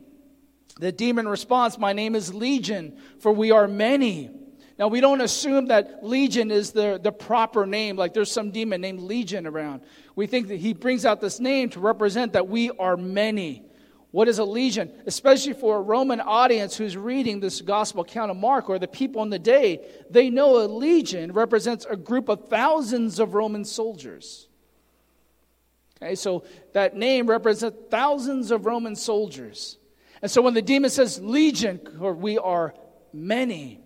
The 0.80 0.92
demon 0.92 1.28
responds, 1.28 1.78
My 1.78 1.94
name 1.94 2.16
is 2.16 2.34
Legion, 2.34 2.98
for 3.20 3.32
we 3.32 3.52
are 3.52 3.68
many. 3.68 4.32
Now, 4.80 4.88
we 4.88 5.02
don't 5.02 5.20
assume 5.20 5.68
that 5.68 6.06
Legion 6.06 6.52
is 6.52 6.72
the, 6.72 6.98
the 7.04 7.12
proper 7.12 7.66
name, 7.66 7.98
like 7.98 8.14
there's 8.14 8.32
some 8.32 8.52
demon 8.52 8.80
named 8.80 9.02
Legion 9.02 9.46
around. 9.46 9.82
We 10.16 10.26
think 10.26 10.48
that 10.48 10.56
he 10.56 10.74
brings 10.74 11.06
out 11.06 11.20
this 11.20 11.42
name 11.42 11.70
to 11.72 11.82
represent 11.82 12.32
that 12.32 12.48
we 12.48 12.72
are 12.72 12.96
many. 12.96 13.66
What 14.12 14.28
is 14.28 14.40
a 14.40 14.44
legion? 14.44 14.92
Especially 15.06 15.54
for 15.54 15.78
a 15.78 15.82
Roman 15.82 16.20
audience 16.20 16.76
who's 16.76 16.98
reading 16.98 17.40
this 17.40 17.62
gospel 17.62 18.02
account 18.02 18.32
of 18.32 18.38
Mark 18.38 18.68
or 18.70 18.80
the 18.80 18.88
people 18.88 19.22
in 19.22 19.30
the 19.30 19.38
day, 19.38 19.86
they 20.10 20.32
know 20.32 20.64
a 20.64 20.66
legion 20.66 21.32
represents 21.32 21.86
a 21.86 21.96
group 21.96 22.28
of 22.28 22.50
thousands 22.50 23.20
of 23.20 23.36
Roman 23.36 23.66
soldiers. 23.66 24.48
Okay, 26.02 26.16
so 26.16 26.44
that 26.74 26.96
name 26.96 27.28
represents 27.28 27.78
thousands 27.92 28.50
of 28.50 28.66
Roman 28.66 28.96
soldiers. 28.96 29.78
And 30.24 30.32
so 30.32 30.42
when 30.42 30.56
the 30.56 30.62
demon 30.62 30.90
says 30.90 31.22
legion, 31.22 31.80
or 32.00 32.14
we 32.14 32.40
are 32.40 32.74
many. 33.14 33.82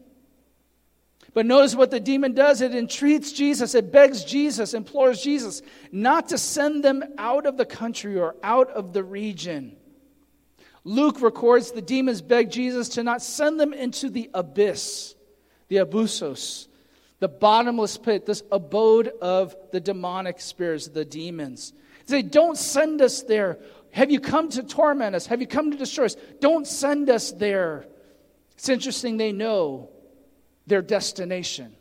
But 1.34 1.48
notice 1.48 1.74
what 1.74 1.90
the 1.90 2.00
demon 2.00 2.34
does 2.34 2.62
it 2.62 2.76
entreats 2.76 3.32
Jesus, 3.32 3.74
it 3.74 3.92
begs 3.92 4.24
Jesus, 4.24 4.74
implores 4.74 5.22
Jesus 5.22 5.62
not 5.92 6.30
to 6.30 6.38
send 6.38 6.84
them 6.84 7.04
out 7.18 7.46
of 7.46 7.58
the 7.58 7.66
country 7.66 8.20
or 8.20 8.36
out 8.44 8.70
of 8.70 8.94
the 8.94 9.04
region. 9.04 9.76
Luke 10.84 11.22
records 11.22 11.72
the 11.72 11.82
demons 11.82 12.22
beg 12.22 12.52
Jesus 12.52 12.90
to 12.90 13.04
not 13.04 13.22
send 13.22 13.60
them 13.60 13.74
into 13.74 14.10
the 14.10 14.30
abyss, 14.34 15.16
the 15.70 15.78
abyssos, 15.78 16.68
the 17.20 17.30
bottomless 17.30 17.98
pit, 17.98 18.26
this 18.26 18.44
abode 18.52 19.08
of 19.22 19.56
the 19.72 19.80
demonic 19.80 20.40
spirits, 20.40 20.88
the 20.90 21.06
demons. 21.06 21.74
They 22.06 22.18
say, 22.18 22.22
Don't 22.22 22.58
send 22.58 23.02
us 23.02 23.24
there. 23.24 23.60
Have 23.92 24.12
you 24.12 24.20
come 24.20 24.50
to 24.50 24.62
torment 24.62 25.16
us? 25.16 25.26
Have 25.28 25.40
you 25.40 25.48
come 25.48 25.72
to 25.72 25.78
destroy 25.78 26.06
us? 26.06 26.18
Don't 26.42 26.68
send 26.68 27.10
us 27.10 27.32
there. 27.32 27.86
It's 28.56 28.70
interesting, 28.70 29.18
they 29.18 29.32
know 29.32 29.93
their 30.68 30.82
destination, 30.82 31.76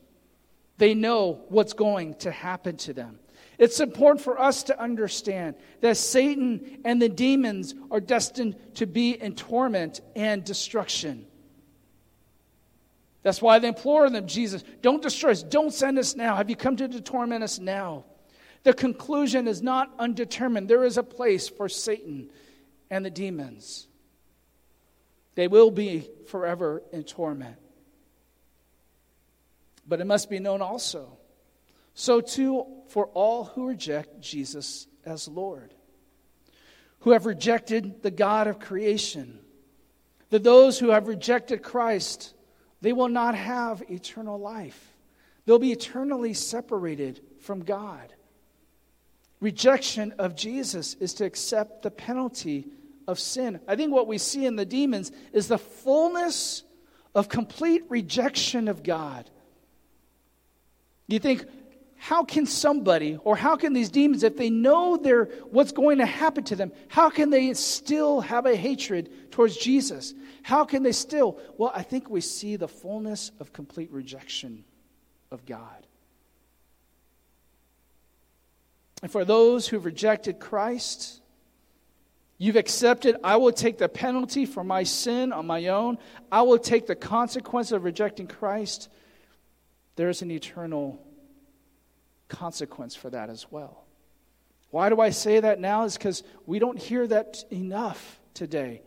they 0.79 0.95
know 0.95 1.41
what's 1.49 1.73
going 1.73 2.15
to 2.17 2.31
happen 2.31 2.77
to 2.79 2.93
them. 2.93 3.19
It's 3.59 3.81
important 3.81 4.23
for 4.23 4.41
us 4.41 4.65
to 4.65 4.81
understand 4.81 5.55
that 5.83 5.97
Satan 5.97 6.81
and 6.85 7.01
the 7.01 7.09
demons 7.09 7.75
are 7.91 8.01
destined 8.01 8.57
to 8.75 8.87
be 8.87 9.13
in 9.13 9.35
torment 9.35 10.01
and 10.17 10.43
destruction. 10.43 11.27
That's 13.23 13.41
why 13.41 13.61
they 13.61 13.69
implore 13.69 14.11
them, 14.11 14.27
Jesus, 14.27 14.65
don't 14.81 15.01
destroy 15.01 15.31
us. 15.31 15.45
Don't 15.45 15.73
send 15.73 15.99
us 15.99 16.17
now. 16.17 16.35
Have 16.35 16.51
you 16.51 16.57
come 16.57 16.77
to 16.77 17.01
torment 17.01 17.45
us 17.45 17.61
now? 17.61 18.05
The 18.65 18.75
conclusion 18.75 19.47
is 19.47 19.63
not 19.63 19.93
undetermined. 19.99 20.69
There 20.69 20.85
is 20.85 20.99
a 20.99 21.03
place 21.03 21.49
for 21.49 21.69
Satan 21.69 22.31
and 22.91 23.05
the 23.05 23.11
demons. 23.11 23.87
They 25.35 25.49
will 25.49 25.71
be 25.71 26.09
forever 26.27 26.83
in 26.93 27.05
torment. 27.05 27.57
But 29.87 30.01
it 30.01 30.07
must 30.07 30.31
be 30.31 30.39
known 30.39 30.63
also 30.63 31.19
so 31.95 32.21
too 32.21 32.67
for 32.89 33.07
all 33.09 33.45
who 33.45 33.67
reject 33.67 34.21
Jesus 34.21 34.87
as 35.05 35.29
Lord, 35.29 35.75
who 37.01 37.11
have 37.11 37.27
rejected 37.27 38.03
the 38.03 38.11
God 38.11 38.47
of 38.47 38.59
creation. 38.59 39.39
That 40.31 40.45
those 40.45 40.79
who 40.79 40.91
have 40.91 41.09
rejected 41.09 41.63
Christ, 41.63 42.35
they 42.81 42.93
will 42.93 43.09
not 43.09 43.35
have 43.35 43.83
eternal 43.91 44.39
life. 44.39 44.97
They'll 45.45 45.59
be 45.59 45.73
eternally 45.73 46.33
separated 46.35 47.21
from 47.41 47.65
God. 47.65 48.15
Rejection 49.41 50.15
of 50.19 50.37
Jesus 50.37 50.95
is 50.95 51.15
to 51.15 51.25
accept 51.25 51.83
the 51.83 51.91
penalty 51.91 52.69
of 53.09 53.19
sin. 53.19 53.61
I 53.67 53.75
think 53.77 53.93
what 53.93 54.07
we 54.07 54.17
see 54.17 54.47
in 54.47 54.57
the 54.57 54.65
demons 54.65 55.11
is 55.33 55.49
the 55.49 55.59
fullness 55.59 56.63
of 57.15 57.29
complete 57.29 57.83
rejection 57.89 58.69
of 58.69 58.83
God. 58.83 59.29
You 61.13 61.19
think, 61.19 61.45
how 61.97 62.25
can 62.25 62.47
somebody 62.47 63.19
or 63.23 63.37
how 63.37 63.55
can 63.57 63.75
these 63.75 63.91
demons 63.91 64.23
if 64.23 64.37
they 64.37 64.49
know 64.51 64.97
they're 64.97 65.27
what's 65.51 65.71
going 65.71 65.99
to 65.99 66.07
happen 66.07 66.43
to 66.43 66.57
them 66.57 66.73
how 66.89 67.11
can 67.11 67.31
they 67.31 67.55
still 67.55 68.21
have 68.21 68.45
a 68.45 68.57
hatred 68.57 69.31
towards 69.31 69.57
jesus 69.57 70.13
how 70.43 70.65
can 70.65 70.83
they 70.83 70.91
still 70.91 71.39
well 71.59 71.71
i 71.77 71.83
think 71.85 72.11
we 72.11 72.21
see 72.21 72.57
the 72.57 72.67
fullness 72.67 73.31
of 73.39 73.53
complete 73.53 73.89
rejection 73.93 74.65
of 75.31 75.47
god 75.47 75.87
and 79.01 79.13
for 79.13 79.25
those 79.25 79.69
who've 79.69 79.85
rejected 79.85 80.41
christ 80.41 81.21
You've 82.39 82.57
accepted, 82.57 83.15
I 83.23 83.37
will 83.37 83.53
take 83.53 83.79
the 83.79 83.89
penalty 83.89 84.47
for 84.47 84.65
my 84.65 84.83
sin 84.83 85.33
on 85.33 85.47
my 85.47 85.69
own. 85.69 85.97
I 86.33 86.43
will 86.43 86.59
take 86.59 86.89
the 86.89 86.97
consequence 86.97 87.71
of 87.71 87.85
rejecting 87.85 88.27
Christ. 88.27 88.89
There's 89.97 90.23
an 90.23 90.31
eternal 90.31 91.05
consequence 92.29 92.95
for 92.95 93.11
that 93.11 93.29
as 93.29 93.47
well. 93.51 93.85
Why 94.71 94.89
do 94.89 95.01
I 95.01 95.11
say 95.11 95.41
that 95.41 95.61
now? 95.61 95.85
Is 95.85 95.99
because 95.99 96.23
we 96.47 96.59
don't 96.59 96.79
hear 96.79 97.07
that 97.07 97.45
enough 97.51 98.21
today. 98.33 98.83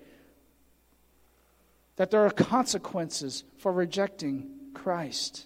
That 1.97 2.09
there 2.09 2.25
are 2.25 2.31
consequences 2.31 3.43
for 3.59 3.71
rejecting 3.71 4.49
Christ. 4.73 5.45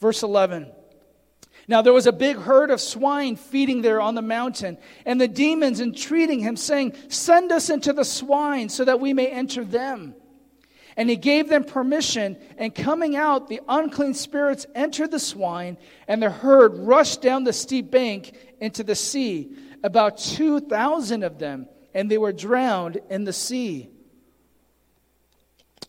Verse 0.00 0.22
11. 0.22 0.72
Now 1.68 1.82
there 1.82 1.92
was 1.92 2.06
a 2.06 2.12
big 2.12 2.36
herd 2.36 2.70
of 2.70 2.80
swine 2.80 3.36
feeding 3.36 3.82
there 3.82 4.00
on 4.00 4.14
the 4.14 4.22
mountain, 4.22 4.76
and 5.04 5.20
the 5.20 5.28
demons 5.28 5.80
entreating 5.80 6.40
him, 6.40 6.56
saying, 6.56 6.94
Send 7.08 7.50
us 7.52 7.70
into 7.70 7.92
the 7.92 8.04
swine 8.04 8.68
so 8.68 8.84
that 8.84 9.00
we 9.00 9.12
may 9.12 9.28
enter 9.28 9.64
them. 9.64 10.14
And 10.96 11.10
he 11.10 11.16
gave 11.16 11.48
them 11.48 11.64
permission, 11.64 12.38
and 12.56 12.74
coming 12.74 13.16
out, 13.16 13.48
the 13.48 13.60
unclean 13.68 14.14
spirits 14.14 14.66
entered 14.74 15.10
the 15.10 15.18
swine, 15.18 15.76
and 16.08 16.22
the 16.22 16.30
herd 16.30 16.78
rushed 16.78 17.20
down 17.20 17.44
the 17.44 17.52
steep 17.52 17.90
bank 17.90 18.34
into 18.60 18.82
the 18.82 18.94
sea, 18.94 19.54
about 19.82 20.16
2,000 20.16 21.22
of 21.22 21.38
them, 21.38 21.68
and 21.92 22.10
they 22.10 22.16
were 22.16 22.32
drowned 22.32 22.98
in 23.10 23.24
the 23.24 23.32
sea. 23.32 23.90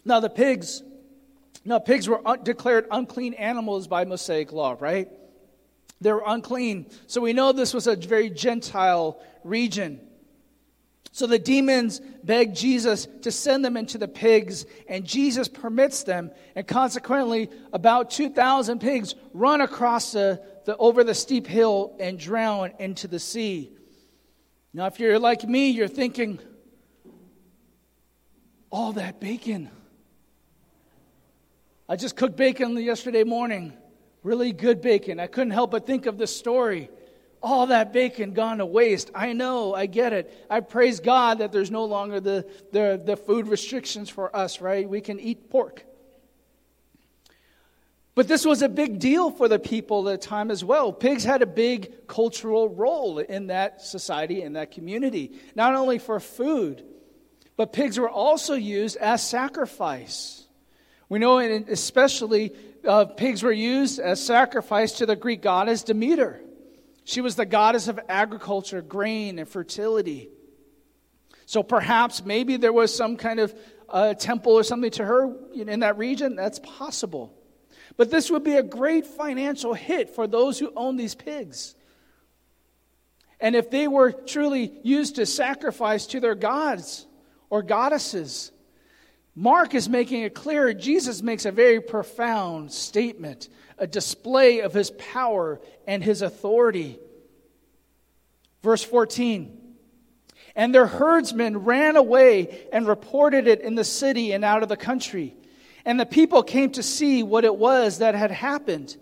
Now, 0.03 0.19
the 0.19 0.29
pigs, 0.29 0.83
now, 1.63 1.79
pigs 1.79 2.07
were 2.07 2.25
un- 2.25 2.43
declared 2.43 2.87
unclean 2.91 3.33
animals 3.33 3.87
by 3.87 4.05
Mosaic 4.05 4.53
law, 4.53 4.77
right? 4.79 5.09
They 5.99 6.13
were 6.13 6.23
unclean. 6.25 6.87
So 7.07 7.19
we 7.19 7.33
know 7.33 7.51
this 7.51 7.73
was 7.73 7.87
a 7.87 7.95
very 7.95 8.29
Gentile 8.29 9.19
region. 9.43 10.06
So 11.17 11.25
the 11.25 11.39
demons 11.39 11.99
beg 12.23 12.53
Jesus 12.53 13.07
to 13.23 13.31
send 13.31 13.65
them 13.65 13.75
into 13.75 13.97
the 13.97 14.07
pigs, 14.07 14.67
and 14.87 15.03
Jesus 15.03 15.47
permits 15.47 16.03
them, 16.03 16.29
and 16.55 16.67
consequently, 16.67 17.49
about 17.73 18.11
2,000 18.11 18.77
pigs 18.77 19.15
run 19.33 19.61
across 19.61 20.11
the, 20.11 20.39
the, 20.65 20.77
over 20.77 21.03
the 21.03 21.15
steep 21.15 21.47
hill 21.47 21.95
and 21.99 22.19
drown 22.19 22.71
into 22.77 23.07
the 23.07 23.17
sea. 23.17 23.71
Now, 24.75 24.85
if 24.85 24.99
you're 24.99 25.17
like 25.17 25.43
me, 25.43 25.71
you're 25.71 25.87
thinking, 25.87 26.37
all 28.69 28.93
that 28.93 29.19
bacon. 29.19 29.71
I 31.89 31.95
just 31.95 32.15
cooked 32.15 32.37
bacon 32.37 32.77
yesterday 32.77 33.23
morning. 33.23 33.73
Really 34.21 34.51
good 34.51 34.81
bacon. 34.81 35.19
I 35.19 35.25
couldn't 35.25 35.49
help 35.49 35.71
but 35.71 35.87
think 35.87 36.05
of 36.05 36.19
this 36.19 36.37
story 36.37 36.91
all 37.41 37.67
that 37.67 37.93
bacon 37.93 38.33
gone 38.33 38.57
to 38.57 38.65
waste. 38.65 39.11
I 39.13 39.33
know, 39.33 39.73
I 39.73 39.85
get 39.85 40.13
it. 40.13 40.45
I 40.49 40.59
praise 40.59 40.99
God 40.99 41.39
that 41.39 41.51
there's 41.51 41.71
no 41.71 41.85
longer 41.85 42.19
the, 42.19 42.47
the, 42.71 43.01
the 43.03 43.15
food 43.15 43.47
restrictions 43.47 44.09
for 44.09 44.35
us, 44.35 44.61
right? 44.61 44.87
We 44.87 45.01
can 45.01 45.19
eat 45.19 45.49
pork. 45.49 45.83
But 48.15 48.27
this 48.27 48.45
was 48.45 48.63
a 48.63 48.69
big 48.69 48.97
deal 48.97 49.29
for 49.29 49.47
the 49.47 49.59
people 49.59 50.09
at 50.09 50.19
the 50.19 50.27
time 50.27 50.49
as 50.49 50.63
well. 50.63 50.91
Pigs 50.91 51.23
had 51.23 51.43
a 51.43 51.45
big 51.45 52.07
cultural 52.07 52.67
role 52.67 53.19
in 53.19 53.47
that 53.47 53.83
society, 53.83 54.41
in 54.41 54.53
that 54.53 54.71
community, 54.71 55.33
not 55.55 55.75
only 55.75 55.99
for 55.99 56.19
food, 56.19 56.83
but 57.57 57.73
pigs 57.73 57.99
were 57.99 58.09
also 58.09 58.55
used 58.55 58.97
as 58.97 59.21
sacrifice. 59.21 60.43
We 61.09 61.19
know, 61.19 61.37
especially, 61.37 62.53
uh, 62.83 63.05
pigs 63.05 63.43
were 63.43 63.51
used 63.51 63.99
as 63.99 64.23
sacrifice 64.25 64.93
to 64.93 65.05
the 65.05 65.15
Greek 65.15 65.43
goddess 65.43 65.83
Demeter. 65.83 66.41
She 67.07 67.21
was 67.21 67.37
the 67.37 67.45
goddess 67.45 67.87
of 67.87 68.01
agriculture, 68.09 68.81
grain, 68.81 69.39
and 69.39 69.47
fertility. 69.47 70.29
So 71.45 71.63
perhaps 71.63 72.25
maybe 72.25 72.57
there 72.57 72.73
was 72.73 72.93
some 72.93 73.15
kind 73.15 73.39
of 73.39 73.55
uh, 73.87 74.13
temple 74.15 74.51
or 74.51 74.63
something 74.63 74.91
to 74.91 75.05
her 75.05 75.33
in 75.55 75.79
that 75.79 75.97
region. 75.97 76.35
That's 76.35 76.59
possible. 76.59 77.33
But 77.95 78.11
this 78.11 78.29
would 78.29 78.43
be 78.43 78.55
a 78.55 78.61
great 78.61 79.07
financial 79.07 79.73
hit 79.73 80.09
for 80.15 80.27
those 80.27 80.59
who 80.59 80.73
own 80.75 80.97
these 80.97 81.15
pigs. 81.15 81.75
And 83.39 83.55
if 83.55 83.71
they 83.71 83.87
were 83.87 84.11
truly 84.11 84.73
used 84.83 85.15
to 85.15 85.25
sacrifice 85.25 86.07
to 86.07 86.19
their 86.19 86.35
gods 86.35 87.07
or 87.49 87.63
goddesses, 87.63 88.51
Mark 89.39 89.75
is 89.75 89.87
making 89.87 90.23
it 90.23 90.33
clear. 90.33 90.73
Jesus 90.73 91.21
makes 91.21 91.45
a 91.45 91.51
very 91.51 91.79
profound 91.79 92.71
statement 92.71 93.49
a 93.77 93.85
display 93.85 94.61
of 94.61 94.73
his 94.73 94.89
power 94.89 95.61
and 95.85 96.03
his 96.03 96.23
authority. 96.23 96.97
Verse 98.63 98.83
14 98.83 99.55
And 100.55 100.73
their 100.73 100.87
herdsmen 100.87 101.59
ran 101.59 101.97
away 101.97 102.67
and 102.73 102.87
reported 102.87 103.47
it 103.47 103.61
in 103.61 103.75
the 103.75 103.83
city 103.83 104.31
and 104.31 104.43
out 104.43 104.63
of 104.63 104.69
the 104.69 104.75
country. 104.75 105.35
And 105.85 105.99
the 105.99 106.07
people 106.07 106.41
came 106.41 106.71
to 106.71 106.81
see 106.81 107.21
what 107.21 107.45
it 107.45 107.55
was 107.55 107.99
that 107.99 108.15
had 108.15 108.31
happened. 108.31 108.97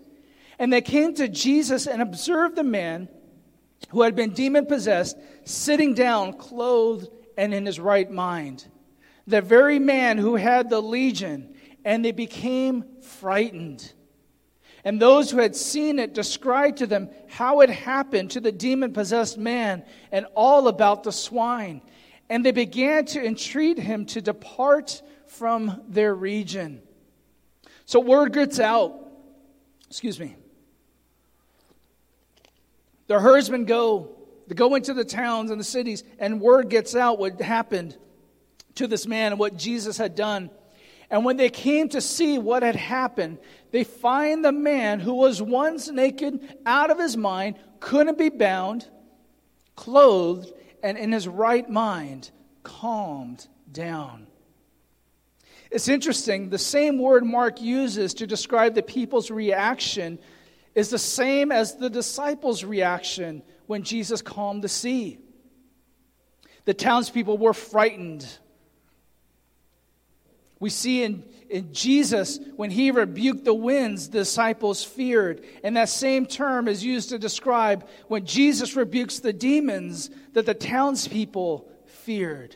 And 0.60 0.71
they 0.71 0.82
came 0.82 1.13
to 1.13 1.30
Jesus 1.30 1.88
and 1.88 2.02
observed 2.02 2.58
the 2.58 2.63
man 2.63 3.08
who 3.88 4.02
had 4.02 4.17
been 4.17 4.32
demon 4.32 4.65
possessed 4.65 5.17
sitting 5.45 5.93
down, 5.93 6.34
clothed 6.34 7.08
and 7.38 7.54
in 7.54 7.65
his 7.65 7.80
right 7.80 8.12
mind. 8.12 8.65
The 9.27 9.41
very 9.41 9.79
man 9.79 10.17
who 10.17 10.35
had 10.35 10.69
the 10.69 10.81
legion, 10.81 11.55
and 11.83 12.03
they 12.03 12.11
became 12.11 12.85
frightened. 13.01 13.91
And 14.83 15.01
those 15.01 15.31
who 15.31 15.39
had 15.39 15.55
seen 15.55 15.97
it 15.97 16.13
described 16.13 16.77
to 16.77 16.88
them 16.88 17.09
how 17.27 17.61
it 17.61 17.71
happened 17.71 18.31
to 18.31 18.39
the 18.39 18.51
demon 18.51 18.93
possessed 18.93 19.38
man 19.38 19.83
and 20.11 20.27
all 20.35 20.67
about 20.67 21.03
the 21.03 21.11
swine. 21.11 21.81
And 22.29 22.45
they 22.45 22.51
began 22.51 23.05
to 23.05 23.25
entreat 23.25 23.79
him 23.79 24.05
to 24.07 24.21
depart 24.21 25.01
from 25.25 25.81
their 25.88 26.13
region. 26.13 26.83
So 27.85 27.99
word 27.99 28.33
gets 28.33 28.59
out. 28.59 28.93
Excuse 29.89 30.19
me. 30.19 30.35
The 33.07 33.19
herdsmen 33.19 33.65
go, 33.65 34.09
they 34.47 34.55
go 34.55 34.75
into 34.75 34.93
the 34.93 35.05
towns 35.05 35.49
and 35.49 35.59
the 35.59 35.65
cities, 35.65 36.03
and 36.19 36.39
word 36.39 36.69
gets 36.69 36.95
out 36.95 37.17
what 37.17 37.39
happened 37.41 37.97
to 38.75 38.88
this 38.88 39.07
man 39.07 39.31
and 39.31 39.39
what 39.39 39.57
Jesus 39.57 39.97
had 39.97 40.15
done. 40.15 40.49
And 41.09 41.23
when 41.23 41.38
they 41.38 41.49
came 41.49 41.89
to 41.89 42.01
see 42.01 42.38
what 42.38 42.63
had 42.63 42.75
happened, 42.75 43.38
they 43.71 43.83
find 43.83 44.43
the 44.43 44.51
man 44.51 44.99
who 44.99 45.13
was 45.13 45.41
once 45.41 45.89
naked, 45.89 46.55
out 46.65 46.89
of 46.89 46.99
his 46.99 47.15
mind, 47.15 47.57
couldn't 47.79 48.17
be 48.17 48.29
bound, 48.29 48.88
clothed, 49.75 50.51
and 50.81 50.97
in 50.97 51.11
his 51.11 51.27
right 51.27 51.69
mind, 51.69 52.31
calmed 52.63 53.47
down. 53.71 54.27
It's 55.69 55.88
interesting, 55.88 56.49
the 56.49 56.57
same 56.57 56.99
word 56.99 57.25
Mark 57.25 57.61
uses 57.61 58.13
to 58.15 58.27
describe 58.27 58.75
the 58.75 58.83
people's 58.83 59.29
reaction 59.29 60.19
is 60.73 60.89
the 60.89 60.99
same 60.99 61.51
as 61.51 61.75
the 61.75 61.89
disciples' 61.89 62.63
reaction 62.63 63.43
when 63.65 63.83
Jesus 63.83 64.21
calmed 64.21 64.63
the 64.63 64.69
sea. 64.69 65.19
The 66.65 66.73
townspeople 66.73 67.38
were 67.38 67.53
frightened 67.53 68.27
we 70.60 70.70
see 70.70 71.04
in, 71.04 71.24
in 71.50 71.74
Jesus, 71.74 72.39
when 72.56 72.72
he 72.72 72.91
rebuked 72.91 73.44
the 73.44 73.54
winds, 73.54 74.10
the 74.10 74.20
disciples 74.20 74.84
feared. 74.84 75.44
And 75.63 75.76
that 75.78 75.89
same 75.89 76.26
term 76.26 76.68
is 76.68 76.84
used 76.84 77.10
to 77.10 77.20
describe 77.20 77.88
when 78.08 78.26
Jesus 78.26 78.76
rebukes 78.76 79.20
the 79.20 79.34
demons 79.34 80.10
that 80.34 80.46
the 80.46 80.54
townspeople 80.54 81.70
feared. 81.86 82.56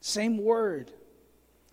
Same 0.00 0.38
word, 0.38 0.92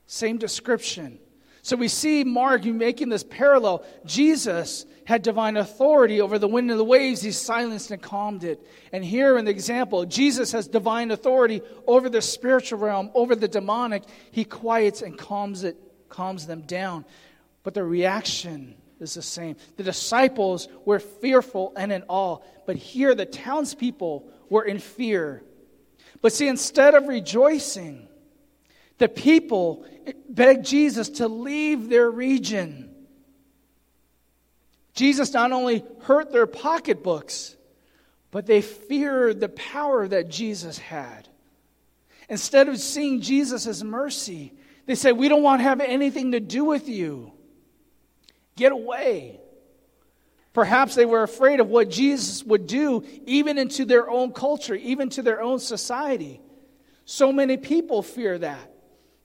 same 0.05 0.37
description. 0.37 1.19
So 1.61 1.75
we 1.75 1.87
see 1.87 2.23
Mark 2.23 2.65
making 2.65 3.09
this 3.09 3.23
parallel. 3.23 3.83
Jesus 4.05 4.85
had 5.05 5.23
divine 5.23 5.57
authority 5.57 6.21
over 6.21 6.37
the 6.37 6.47
wind 6.47 6.69
and 6.69 6.79
the 6.79 6.83
waves. 6.83 7.21
He 7.21 7.31
silenced 7.31 7.91
and 7.91 8.01
calmed 8.01 8.43
it. 8.43 8.65
And 8.93 9.03
here 9.03 9.37
in 9.37 9.45
the 9.45 9.51
example, 9.51 10.05
Jesus 10.05 10.51
has 10.51 10.67
divine 10.67 11.11
authority 11.11 11.61
over 11.87 12.09
the 12.09 12.21
spiritual 12.21 12.79
realm, 12.79 13.09
over 13.13 13.35
the 13.35 13.47
demonic. 13.47 14.03
He 14.31 14.45
quiets 14.45 15.01
and 15.01 15.17
calms 15.17 15.63
it, 15.63 15.77
calms 16.09 16.45
them 16.45 16.61
down. 16.61 17.05
But 17.63 17.73
the 17.73 17.83
reaction 17.83 18.75
is 18.99 19.13
the 19.13 19.21
same. 19.21 19.55
The 19.77 19.83
disciples 19.83 20.67
were 20.85 20.99
fearful 20.99 21.73
and 21.75 21.91
in 21.91 22.03
awe, 22.07 22.39
but 22.65 22.75
here 22.75 23.15
the 23.15 23.25
townspeople 23.25 24.29
were 24.49 24.63
in 24.63 24.79
fear. 24.79 25.43
But 26.21 26.33
see, 26.33 26.47
instead 26.47 26.95
of 26.95 27.07
rejoicing, 27.07 28.08
the 28.99 29.09
people 29.09 29.85
begged 30.29 30.65
Jesus 30.65 31.09
to 31.09 31.27
leave 31.27 31.89
their 31.89 32.09
region. 32.09 32.93
Jesus 34.93 35.33
not 35.33 35.51
only 35.51 35.83
hurt 36.01 36.31
their 36.31 36.45
pocketbooks, 36.45 37.55
but 38.31 38.45
they 38.45 38.61
feared 38.61 39.39
the 39.39 39.49
power 39.49 40.07
that 40.07 40.29
Jesus 40.29 40.77
had. 40.77 41.27
Instead 42.27 42.69
of 42.69 42.77
seeing 42.77 43.21
Jesus 43.21 43.65
as 43.65 43.83
mercy, 43.83 44.53
they 44.85 44.95
said, 44.95 45.17
We 45.17 45.29
don't 45.29 45.41
want 45.41 45.59
to 45.59 45.63
have 45.63 45.81
anything 45.81 46.33
to 46.33 46.39
do 46.39 46.65
with 46.65 46.87
you. 46.89 47.31
Get 48.55 48.71
away. 48.71 49.39
Perhaps 50.51 50.95
they 50.95 51.05
were 51.05 51.23
afraid 51.23 51.59
of 51.59 51.69
what 51.69 51.89
Jesus 51.89 52.43
would 52.43 52.67
do, 52.67 53.05
even 53.25 53.57
into 53.57 53.85
their 53.85 54.09
own 54.09 54.33
culture, 54.33 54.75
even 54.75 55.09
to 55.11 55.21
their 55.21 55.41
own 55.41 55.59
society. 55.59 56.41
So 57.05 57.31
many 57.31 57.55
people 57.55 58.01
fear 58.03 58.37
that. 58.37 58.69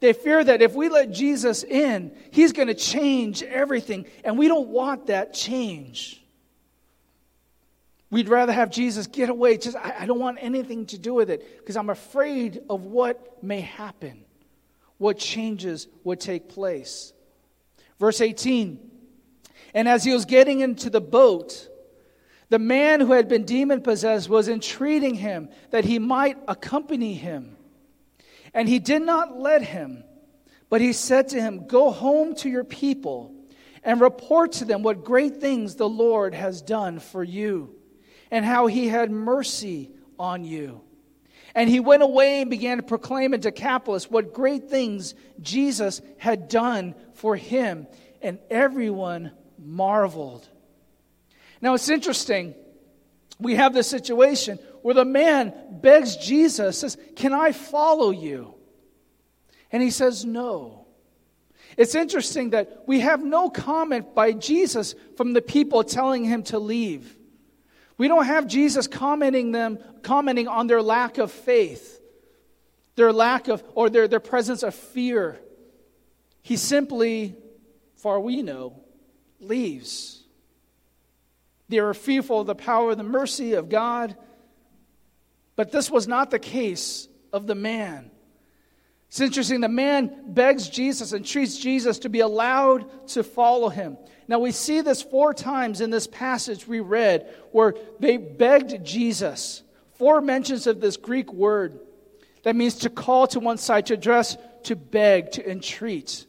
They 0.00 0.12
fear 0.12 0.42
that 0.42 0.61
if 0.61 0.74
we 0.74 0.88
let 0.88 1.11
Jesus 1.11 1.62
in, 1.62 2.12
he's 2.30 2.52
going 2.52 2.68
to 2.68 2.74
change 2.74 3.42
everything. 3.42 4.07
And 4.24 4.37
we 4.38 4.48
don't 4.48 4.68
want 4.68 5.07
that 5.07 5.33
change. 5.33 6.22
We'd 8.11 8.28
rather 8.28 8.52
have 8.52 8.70
Jesus 8.70 9.07
get 9.07 9.28
away. 9.28 9.57
Just, 9.57 9.76
I, 9.76 9.94
I 10.00 10.07
don't 10.07 10.20
want 10.20 10.38
anything 10.40 10.87
to 10.87 10.98
do 10.98 11.14
with 11.14 11.30
it 11.30 11.59
because 11.59 11.76
I'm 11.76 11.90
afraid 11.90 12.62
of 12.70 12.85
what 12.85 13.42
may 13.42 13.61
happen, 13.61 14.24
what 14.98 15.18
changes 15.18 15.88
would 16.04 16.20
take 16.20 16.48
place. 16.48 17.12
Verse 17.98 18.20
18 18.20 18.78
And 19.74 19.88
as 19.88 20.04
he 20.04 20.12
was 20.12 20.26
getting 20.26 20.61
into 20.61 20.90
the 20.90 21.00
boat, 21.00 21.68
the 22.50 22.59
man 22.59 23.00
who 23.00 23.12
had 23.12 23.28
been 23.28 23.44
demon 23.44 23.80
possessed 23.80 24.28
was 24.28 24.48
entreating 24.48 25.14
him 25.14 25.48
that 25.70 25.85
he 25.85 25.98
might 25.98 26.37
accompany 26.46 27.14
him. 27.14 27.57
And 28.54 28.68
he 28.68 28.78
did 28.78 29.02
not 29.02 29.36
let 29.38 29.62
him, 29.62 30.04
but 30.70 30.80
he 30.80 30.92
said 30.92 31.28
to 31.28 31.40
him, 31.40 31.66
Go 31.66 31.90
home 31.90 32.36
to 32.36 32.48
your 32.48 32.64
people 32.64 33.34
and 33.82 34.00
report 34.00 34.52
to 34.52 34.64
them 34.64 34.82
what 34.82 35.04
great 35.04 35.40
things 35.40 35.74
the 35.74 35.88
Lord 35.88 36.32
has 36.34 36.62
done 36.62 37.00
for 37.00 37.22
you, 37.22 37.74
and 38.30 38.44
how 38.44 38.66
he 38.68 38.88
had 38.88 39.10
mercy 39.10 39.90
on 40.18 40.44
you. 40.44 40.80
And 41.54 41.68
he 41.68 41.80
went 41.80 42.02
away 42.02 42.40
and 42.40 42.50
began 42.50 42.78
to 42.78 42.82
proclaim 42.82 43.34
in 43.34 43.40
Decapolis 43.40 44.10
what 44.10 44.32
great 44.32 44.70
things 44.70 45.14
Jesus 45.40 46.00
had 46.18 46.48
done 46.48 46.94
for 47.14 47.36
him, 47.36 47.86
and 48.22 48.38
everyone 48.50 49.32
marveled. 49.58 50.48
Now 51.60 51.74
it's 51.74 51.88
interesting 51.88 52.54
we 53.38 53.56
have 53.56 53.74
this 53.74 53.88
situation 53.88 54.58
where 54.84 54.94
the 54.94 55.06
man 55.06 55.54
begs 55.70 56.14
Jesus, 56.14 56.80
says, 56.80 56.98
Can 57.16 57.32
I 57.32 57.52
follow 57.52 58.10
you? 58.10 58.52
And 59.72 59.82
he 59.82 59.88
says, 59.88 60.26
No. 60.26 60.86
It's 61.78 61.94
interesting 61.94 62.50
that 62.50 62.84
we 62.86 63.00
have 63.00 63.24
no 63.24 63.48
comment 63.48 64.14
by 64.14 64.32
Jesus 64.32 64.94
from 65.16 65.32
the 65.32 65.40
people 65.40 65.84
telling 65.84 66.22
him 66.22 66.42
to 66.44 66.58
leave. 66.58 67.16
We 67.96 68.08
don't 68.08 68.26
have 68.26 68.46
Jesus 68.46 68.86
commenting 68.86 69.52
them 69.52 69.78
commenting 70.02 70.48
on 70.48 70.66
their 70.66 70.82
lack 70.82 71.16
of 71.16 71.32
faith, 71.32 71.98
their 72.96 73.10
lack 73.10 73.48
of 73.48 73.64
or 73.74 73.88
their, 73.88 74.06
their 74.06 74.20
presence 74.20 74.62
of 74.62 74.74
fear. 74.74 75.40
He 76.42 76.58
simply, 76.58 77.36
far 77.96 78.20
we 78.20 78.42
know, 78.42 78.82
leaves. 79.40 80.22
They 81.70 81.78
are 81.78 81.94
fearful 81.94 82.42
of 82.42 82.46
the 82.48 82.54
power 82.54 82.94
the 82.94 83.02
mercy 83.02 83.54
of 83.54 83.70
God. 83.70 84.14
But 85.56 85.72
this 85.72 85.90
was 85.90 86.08
not 86.08 86.30
the 86.30 86.38
case 86.38 87.08
of 87.32 87.46
the 87.46 87.54
man. 87.54 88.10
It's 89.08 89.20
interesting. 89.20 89.60
The 89.60 89.68
man 89.68 90.12
begs 90.26 90.68
Jesus 90.68 91.12
and 91.12 91.24
treats 91.24 91.56
Jesus 91.56 92.00
to 92.00 92.08
be 92.08 92.20
allowed 92.20 93.08
to 93.10 93.22
follow 93.22 93.68
him. 93.68 93.96
Now, 94.26 94.40
we 94.40 94.50
see 94.50 94.80
this 94.80 95.02
four 95.02 95.34
times 95.34 95.80
in 95.80 95.90
this 95.90 96.06
passage 96.06 96.66
we 96.66 96.80
read 96.80 97.32
where 97.52 97.74
they 98.00 98.16
begged 98.16 98.84
Jesus. 98.84 99.62
Four 99.98 100.20
mentions 100.20 100.66
of 100.66 100.80
this 100.80 100.96
Greek 100.96 101.32
word 101.32 101.78
that 102.42 102.56
means 102.56 102.74
to 102.78 102.90
call 102.90 103.26
to 103.28 103.40
one 103.40 103.58
side, 103.58 103.86
to 103.86 103.94
address, 103.94 104.36
to 104.64 104.74
beg, 104.74 105.30
to 105.32 105.48
entreat. 105.48 106.26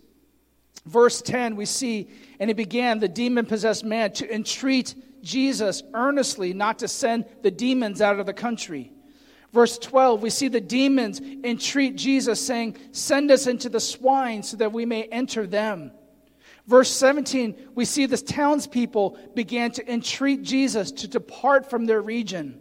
Verse 0.85 1.21
10, 1.21 1.55
we 1.55 1.65
see, 1.65 2.09
and 2.39 2.49
he 2.49 2.53
began, 2.53 2.99
the 2.99 3.07
demon 3.07 3.45
possessed 3.45 3.83
man, 3.83 4.11
to 4.13 4.31
entreat 4.31 4.93
Jesus 5.23 5.81
earnestly 5.93 6.53
not 6.53 6.79
to 6.79 6.88
send 6.88 7.25
the 7.41 7.49
demons 7.49 8.01
out 8.01 8.19
of 8.19 8.27
the 8.27 8.33
country. 8.33 8.91
Verse 9.53 9.77
12, 9.77 10.21
we 10.21 10.29
see 10.29 10.47
the 10.47 10.62
demons 10.62 11.21
entreat 11.21 11.95
Jesus, 11.95 12.45
saying, 12.45 12.77
Send 12.91 13.31
us 13.31 13.47
into 13.47 13.69
the 13.69 13.79
swine 13.79 14.43
so 14.43 14.58
that 14.58 14.73
we 14.73 14.86
may 14.86 15.03
enter 15.03 15.47
them. 15.47 15.91
Verse 16.67 16.89
17, 16.89 17.69
we 17.75 17.86
see 17.86 18.05
the 18.05 18.17
townspeople 18.17 19.17
began 19.36 19.71
to 19.71 19.91
entreat 19.91 20.41
Jesus 20.41 20.91
to 20.91 21.08
depart 21.08 21.69
from 21.69 21.86
their 21.86 22.01
region. 22.01 22.60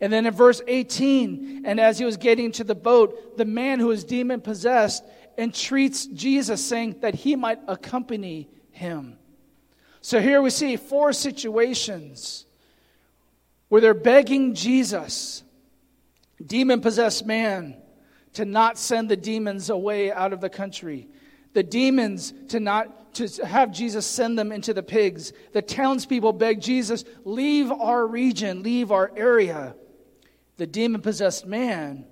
And 0.00 0.12
then 0.12 0.26
in 0.26 0.34
verse 0.34 0.60
18, 0.66 1.62
and 1.64 1.80
as 1.80 1.98
he 1.98 2.04
was 2.04 2.18
getting 2.18 2.52
to 2.52 2.64
the 2.64 2.74
boat, 2.74 3.38
the 3.38 3.46
man 3.46 3.80
who 3.80 3.86
was 3.86 4.04
demon 4.04 4.40
possessed 4.40 5.02
entreats 5.38 6.06
Jesus, 6.06 6.64
saying 6.64 6.96
that 7.00 7.14
he 7.14 7.36
might 7.36 7.58
accompany 7.66 8.48
him. 8.70 9.18
So 10.00 10.20
here 10.20 10.42
we 10.42 10.50
see 10.50 10.76
four 10.76 11.14
situations 11.14 12.44
where 13.68 13.80
they're 13.80 13.94
begging 13.94 14.54
Jesus 14.54 15.42
demon 16.46 16.80
possessed 16.80 17.26
man 17.26 17.76
to 18.34 18.44
not 18.44 18.78
send 18.78 19.08
the 19.08 19.16
demons 19.16 19.70
away 19.70 20.12
out 20.12 20.32
of 20.32 20.40
the 20.40 20.50
country. 20.50 21.08
The 21.52 21.62
demons 21.62 22.32
to 22.48 22.60
not 22.60 23.14
to 23.14 23.28
have 23.46 23.70
Jesus 23.70 24.06
send 24.06 24.38
them 24.38 24.50
into 24.52 24.74
the 24.74 24.82
pigs. 24.82 25.32
The 25.52 25.62
townspeople 25.62 26.32
beg 26.32 26.60
Jesus, 26.60 27.04
leave 27.24 27.70
our 27.70 28.06
region, 28.06 28.62
leave 28.62 28.90
our 28.90 29.10
area. 29.16 29.76
The 30.56 30.66
demon 30.66 31.00
possessed 31.00 31.46
man, 31.46 32.06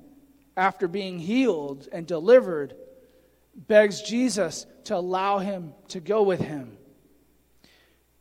after 0.57 0.87
being 0.87 1.19
healed 1.19 1.89
and 1.93 2.07
delivered, 2.07 2.75
begs 3.55 4.03
Jesus 4.03 4.67
to 4.85 4.97
allow 4.97 5.39
him 5.39 5.75
to 5.89 6.01
go 6.01 6.23
with 6.23 6.41
him. 6.41 6.79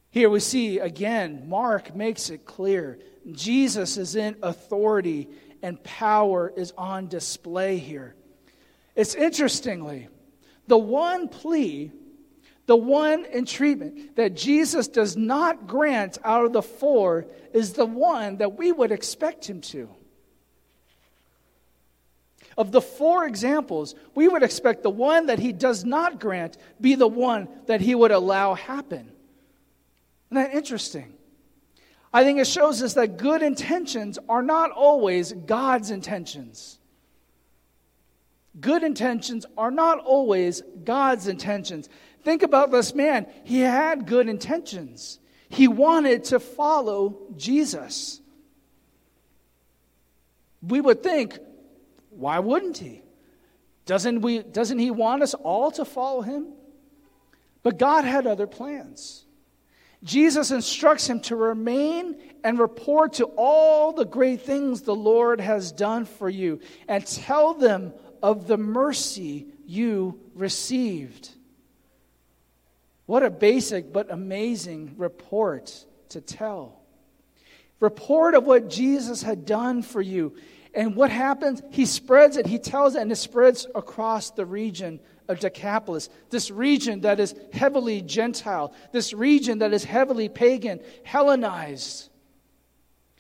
Here 0.09 0.29
we 0.29 0.39
see 0.39 0.79
again, 0.79 1.47
Mark 1.47 1.95
makes 1.95 2.29
it 2.29 2.45
clear 2.45 2.99
Jesus 3.31 3.97
is 3.97 4.15
in 4.15 4.35
authority 4.41 5.29
and 5.61 5.81
power 5.83 6.51
is 6.55 6.73
on 6.77 7.07
display 7.07 7.77
here. 7.77 8.15
It's 8.95 9.15
interestingly, 9.15 10.07
the 10.67 10.77
one 10.77 11.27
plea, 11.27 11.91
the 12.65 12.75
one 12.75 13.25
entreatment 13.25 14.15
that 14.15 14.35
Jesus 14.35 14.87
does 14.87 15.17
not 15.17 15.67
grant 15.67 16.17
out 16.23 16.45
of 16.45 16.53
the 16.53 16.61
four 16.61 17.25
is 17.53 17.73
the 17.73 17.85
one 17.85 18.37
that 18.37 18.57
we 18.57 18.71
would 18.71 18.91
expect 18.91 19.49
him 19.49 19.61
to. 19.61 19.89
Of 22.57 22.71
the 22.71 22.81
four 22.81 23.25
examples, 23.25 23.95
we 24.13 24.27
would 24.27 24.43
expect 24.43 24.83
the 24.83 24.89
one 24.89 25.27
that 25.27 25.39
he 25.39 25.53
does 25.53 25.85
not 25.85 26.19
grant 26.19 26.57
be 26.79 26.95
the 26.95 27.07
one 27.07 27.47
that 27.67 27.81
he 27.81 27.95
would 27.95 28.11
allow 28.11 28.55
happen. 28.55 29.11
Isn't 30.29 30.43
that 30.43 30.53
interesting? 30.53 31.13
I 32.13 32.23
think 32.23 32.39
it 32.39 32.47
shows 32.47 32.81
us 32.83 32.93
that 32.95 33.17
good 33.17 33.41
intentions 33.41 34.19
are 34.27 34.41
not 34.41 34.71
always 34.71 35.31
God's 35.31 35.91
intentions. 35.91 36.79
Good 38.59 38.83
intentions 38.83 39.45
are 39.57 39.71
not 39.71 39.99
always 39.99 40.61
God's 40.83 41.27
intentions. 41.27 41.87
Think 42.23 42.43
about 42.43 42.69
this 42.69 42.93
man. 42.93 43.27
He 43.45 43.61
had 43.61 44.05
good 44.05 44.27
intentions, 44.27 45.19
he 45.49 45.67
wanted 45.67 46.25
to 46.25 46.39
follow 46.39 47.17
Jesus. 47.37 48.19
We 50.61 50.79
would 50.79 51.01
think, 51.01 51.39
why 52.11 52.37
wouldn't 52.37 52.77
he? 52.77 53.01
Doesn't, 53.87 54.21
we, 54.21 54.43
doesn't 54.43 54.77
he 54.77 54.91
want 54.91 55.23
us 55.23 55.33
all 55.33 55.71
to 55.71 55.85
follow 55.85 56.21
him? 56.21 56.49
But 57.63 57.79
God 57.79 58.05
had 58.05 58.27
other 58.27 58.45
plans. 58.45 59.25
Jesus 60.03 60.51
instructs 60.51 61.07
him 61.07 61.19
to 61.21 61.35
remain 61.35 62.15
and 62.43 62.57
report 62.57 63.13
to 63.13 63.25
all 63.37 63.93
the 63.93 64.05
great 64.05 64.41
things 64.41 64.81
the 64.81 64.95
Lord 64.95 65.39
has 65.39 65.71
done 65.71 66.05
for 66.05 66.29
you 66.29 66.59
and 66.87 67.05
tell 67.05 67.53
them 67.53 67.93
of 68.23 68.47
the 68.47 68.57
mercy 68.57 69.47
you 69.65 70.19
received. 70.33 71.29
What 73.05 73.23
a 73.23 73.29
basic 73.29 73.93
but 73.93 74.11
amazing 74.11 74.95
report 74.97 75.85
to 76.09 76.21
tell. 76.21 76.81
Report 77.79 78.35
of 78.35 78.45
what 78.45 78.69
Jesus 78.69 79.21
had 79.21 79.45
done 79.45 79.81
for 79.81 80.01
you. 80.01 80.35
And 80.73 80.95
what 80.95 81.11
happens? 81.11 81.61
He 81.71 81.85
spreads 81.85 82.37
it, 82.37 82.45
he 82.47 82.57
tells 82.57 82.95
it, 82.95 83.01
and 83.01 83.11
it 83.11 83.17
spreads 83.17 83.67
across 83.75 84.31
the 84.31 84.45
region 84.45 84.99
of 85.31 85.39
Decapolis, 85.39 86.09
this 86.29 86.51
region 86.51 87.01
that 87.01 87.19
is 87.19 87.33
heavily 87.53 88.01
Gentile, 88.01 88.73
this 88.91 89.13
region 89.13 89.59
that 89.59 89.73
is 89.73 89.83
heavily 89.83 90.29
pagan, 90.29 90.79
Hellenized. 91.03 92.09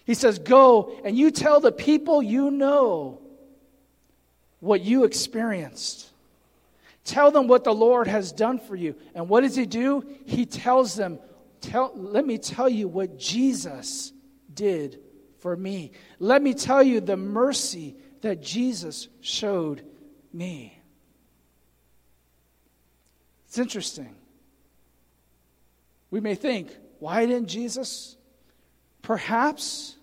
He 0.05 0.13
says, 0.13 0.39
Go 0.39 0.99
and 1.03 1.17
you 1.17 1.31
tell 1.31 1.59
the 1.59 1.71
people 1.71 2.21
you 2.21 2.51
know 2.51 3.21
what 4.59 4.81
you 4.81 5.03
experienced. 5.03 6.09
Tell 7.03 7.31
them 7.31 7.47
what 7.47 7.63
the 7.63 7.73
Lord 7.73 8.07
has 8.07 8.31
done 8.31 8.59
for 8.59 8.75
you. 8.75 8.95
And 9.15 9.27
what 9.27 9.41
does 9.41 9.55
he 9.55 9.65
do? 9.65 10.03
He 10.25 10.45
tells 10.45 10.95
them, 10.95 11.19
tell, 11.59 11.91
Let 11.95 12.25
me 12.25 12.37
tell 12.37 12.69
you 12.69 12.87
what 12.87 13.17
Jesus 13.17 14.13
did 14.53 14.99
for 15.39 15.55
me. 15.55 15.91
Let 16.19 16.41
me 16.41 16.53
tell 16.53 16.83
you 16.83 17.01
the 17.01 17.17
mercy 17.17 17.95
that 18.21 18.41
Jesus 18.41 19.07
showed 19.21 19.83
me. 20.31 20.80
It's 23.51 23.59
interesting. 23.59 24.15
We 26.09 26.21
may 26.21 26.35
think, 26.35 26.73
why 26.99 27.25
didn't 27.25 27.49
Jesus? 27.49 28.15
Perhaps 29.01 29.97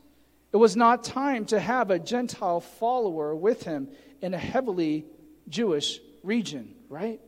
it 0.53 0.59
was 0.59 0.77
not 0.77 1.03
time 1.03 1.47
to 1.47 1.59
have 1.59 1.91
a 1.91 1.99
Gentile 1.99 2.61
follower 2.61 3.35
with 3.35 3.63
him 3.63 3.89
in 4.21 4.35
a 4.35 4.39
heavily 4.39 5.07
Jewish 5.49 5.99
region, 6.23 6.75
right? 6.91 7.23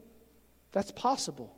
That's 0.72 0.90
possible. 0.90 1.56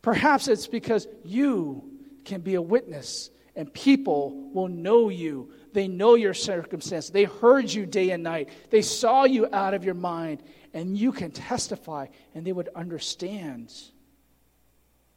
Perhaps 0.00 0.48
it's 0.48 0.68
because 0.68 1.06
you 1.22 1.84
can 2.24 2.40
be 2.40 2.54
a 2.54 2.62
witness 2.62 3.28
and 3.54 3.70
people 3.70 4.50
will 4.54 4.68
know 4.68 5.10
you. 5.10 5.52
They 5.74 5.86
know 5.86 6.14
your 6.14 6.32
circumstance. 6.32 7.10
They 7.10 7.24
heard 7.24 7.70
you 7.70 7.84
day 7.84 8.08
and 8.08 8.22
night. 8.22 8.48
They 8.70 8.80
saw 8.80 9.24
you 9.24 9.46
out 9.52 9.74
of 9.74 9.84
your 9.84 9.92
mind 9.92 10.42
and 10.76 10.94
you 10.94 11.10
can 11.10 11.30
testify, 11.30 12.06
and 12.34 12.46
they 12.46 12.52
would 12.52 12.68
understand 12.76 13.72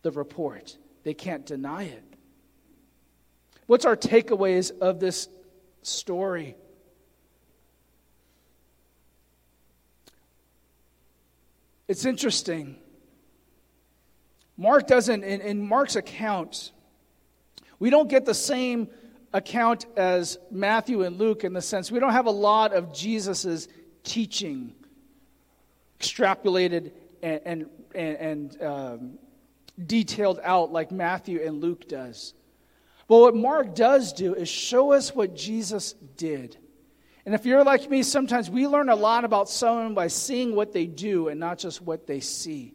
the 0.03 0.11
report. 0.11 0.77
They 1.03 1.13
can't 1.13 1.45
deny 1.45 1.83
it. 1.83 2.03
What's 3.67 3.83
our 3.83 3.97
takeaways 3.97 4.71
of 4.79 5.01
this 5.01 5.27
story? 5.81 6.55
It's 11.89 12.05
interesting. 12.05 12.77
Mark 14.55 14.87
doesn't, 14.87 15.25
in, 15.25 15.41
in 15.41 15.61
Mark's 15.61 15.97
account, 15.97 16.71
we 17.79 17.89
don't 17.89 18.09
get 18.09 18.25
the 18.25 18.33
same 18.33 18.87
account 19.33 19.87
as 19.97 20.37
Matthew 20.49 21.03
and 21.03 21.17
Luke 21.17 21.43
in 21.43 21.51
the 21.51 21.61
sense 21.61 21.91
we 21.91 21.99
don't 21.99 22.13
have 22.13 22.27
a 22.27 22.31
lot 22.31 22.71
of 22.71 22.93
Jesus' 22.93 23.67
teaching 24.05 24.73
extrapolated 25.99 26.91
and, 27.21 27.65
and, 27.93 28.17
and, 28.17 28.63
um, 28.63 29.19
detailed 29.85 30.39
out 30.43 30.71
like 30.71 30.91
Matthew 30.91 31.41
and 31.41 31.61
Luke 31.61 31.87
does. 31.87 32.33
But 33.07 33.19
what 33.19 33.35
Mark 33.35 33.75
does 33.75 34.13
do 34.13 34.35
is 34.35 34.49
show 34.49 34.91
us 34.91 35.15
what 35.15 35.35
Jesus 35.35 35.93
did. 36.17 36.57
And 37.25 37.33
if 37.35 37.45
you're 37.45 37.63
like 37.63 37.89
me, 37.89 38.03
sometimes 38.03 38.49
we 38.49 38.67
learn 38.67 38.89
a 38.89 38.95
lot 38.95 39.25
about 39.25 39.49
someone 39.49 39.93
by 39.93 40.07
seeing 40.07 40.55
what 40.55 40.73
they 40.73 40.85
do 40.85 41.27
and 41.27 41.39
not 41.39 41.57
just 41.57 41.81
what 41.81 42.07
they 42.07 42.19
see. 42.19 42.73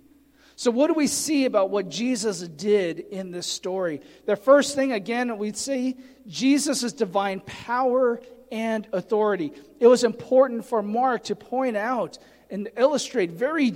So, 0.57 0.71
what 0.71 0.87
do 0.87 0.95
we 0.95 1.09
see 1.09 1.47
about 1.47 1.71
what 1.71 1.89
Jesus 1.89 2.41
did 2.41 3.01
in 3.01 3.33
this 3.33 3.47
story? 3.47 4.01
The 4.27 4.37
first 4.37 4.77
thing, 4.77 4.93
again, 4.93 5.37
we 5.39 5.53
see 5.53 5.97
Jesus' 6.29 6.93
divine 6.93 7.41
power 7.41 8.21
and 8.53 8.87
authority. 8.93 9.53
It 9.81 9.89
was 9.89 10.05
important 10.05 10.65
for 10.65 10.83
Mark 10.83 11.25
to 11.25 11.35
point 11.35 11.77
out 11.77 12.19
and 12.55 12.71
illustrate 12.77 13.33
very 13.33 13.75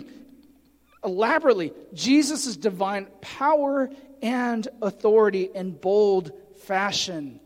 elaborately 1.05 1.73
Jesus' 1.93 2.57
divine 2.57 3.09
power 3.21 3.91
and 4.23 4.69
authority 4.81 5.51
in 5.53 5.73
bold 5.73 6.31
fashion. 6.63 7.41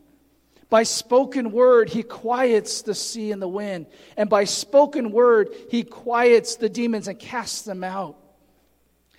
By 0.69 0.83
spoken 0.83 1.51
word, 1.51 1.89
he 1.89 2.03
quiets 2.03 2.83
the 2.83 2.95
sea 2.95 3.33
and 3.33 3.41
the 3.41 3.49
wind. 3.49 3.87
And 4.17 4.29
by 4.29 4.45
spoken 4.45 5.11
word, 5.11 5.49
he 5.71 5.85
quiets 5.85 6.57
the 6.57 6.69
demons 6.69 7.09
and 7.09 7.19
casts 7.19 7.63
them 7.63 7.83
out. 7.83 8.19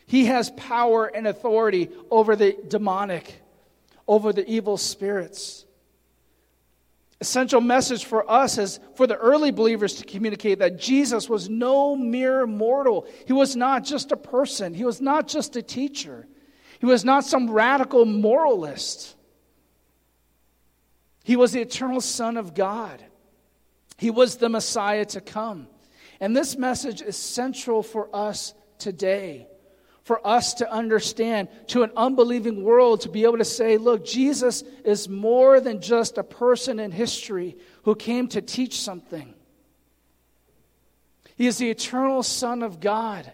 He 0.05 0.25
has 0.25 0.51
power 0.51 1.07
and 1.07 1.25
authority 1.25 1.89
over 2.11 2.35
the 2.35 2.55
demonic, 2.67 3.41
over 4.07 4.31
the 4.33 4.47
evil 4.47 4.77
spirits. 4.77 5.65
Essential 7.23 7.61
message 7.61 8.03
for 8.03 8.29
us 8.29 8.57
is 8.57 8.81
for 8.95 9.07
the 9.07 9.15
early 9.15 9.49
believers 9.49 9.93
to 9.93 10.03
communicate 10.03 10.59
that 10.59 10.77
Jesus 10.77 11.29
was 11.29 11.47
no 11.47 11.95
mere 11.95 12.45
mortal. 12.45 13.07
He 13.25 13.31
was 13.31 13.55
not 13.55 13.85
just 13.85 14.11
a 14.11 14.17
person, 14.17 14.73
he 14.73 14.83
was 14.83 14.99
not 14.99 15.29
just 15.29 15.55
a 15.55 15.61
teacher, 15.61 16.27
he 16.81 16.85
was 16.85 17.05
not 17.05 17.23
some 17.23 17.49
radical 17.49 18.03
moralist. 18.03 19.15
He 21.23 21.37
was 21.37 21.53
the 21.53 21.61
eternal 21.61 22.01
Son 22.01 22.35
of 22.35 22.53
God. 22.53 23.01
He 23.97 24.11
was 24.11 24.35
the 24.35 24.49
Messiah 24.49 25.05
to 25.05 25.21
come. 25.21 25.69
And 26.19 26.35
this 26.35 26.57
message 26.57 27.01
is 27.01 27.15
central 27.15 27.83
for 27.83 28.13
us 28.13 28.53
today. 28.79 29.47
For 30.03 30.25
us 30.27 30.55
to 30.55 30.69
understand, 30.69 31.47
to 31.67 31.83
an 31.83 31.91
unbelieving 31.95 32.61
world, 32.61 33.01
to 33.01 33.09
be 33.09 33.23
able 33.23 33.37
to 33.37 33.45
say, 33.45 33.77
look, 33.77 34.05
Jesus 34.05 34.61
is 34.83 35.07
more 35.07 35.61
than 35.61 35.79
just 35.79 36.17
a 36.17 36.23
person 36.23 36.77
in 36.77 36.91
history 36.91 37.55
who 37.83 37.95
came 37.95 38.27
to 38.29 38.41
teach 38.41 38.81
something. 38.81 39.33
He 41.37 41.47
is 41.47 41.57
the 41.57 41.69
eternal 41.69 42.21
Son 42.21 42.63
of 42.63 42.81
God. 42.81 43.31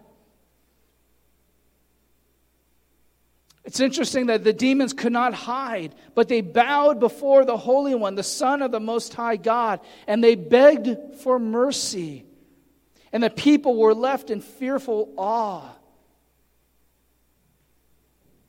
It's 3.66 3.80
interesting 3.80 4.28
that 4.28 4.44
the 4.44 4.54
demons 4.54 4.94
could 4.94 5.12
not 5.12 5.34
hide, 5.34 5.94
but 6.16 6.28
they 6.28 6.42
bowed 6.42 7.00
before 7.00 7.46
the 7.46 7.58
Holy 7.58 7.94
One, 7.96 8.16
the 8.16 8.24
Son 8.24 8.62
of 8.62 8.72
the 8.72 8.80
Most 8.80 9.14
High 9.14 9.36
God, 9.38 9.80
and 10.08 10.24
they 10.24 10.36
begged 10.36 11.16
for 11.22 11.40
mercy. 11.40 12.26
And 13.12 13.24
the 13.24 13.30
people 13.30 13.76
were 13.76 13.96
left 13.96 14.30
in 14.30 14.42
fearful 14.42 15.14
awe. 15.18 15.70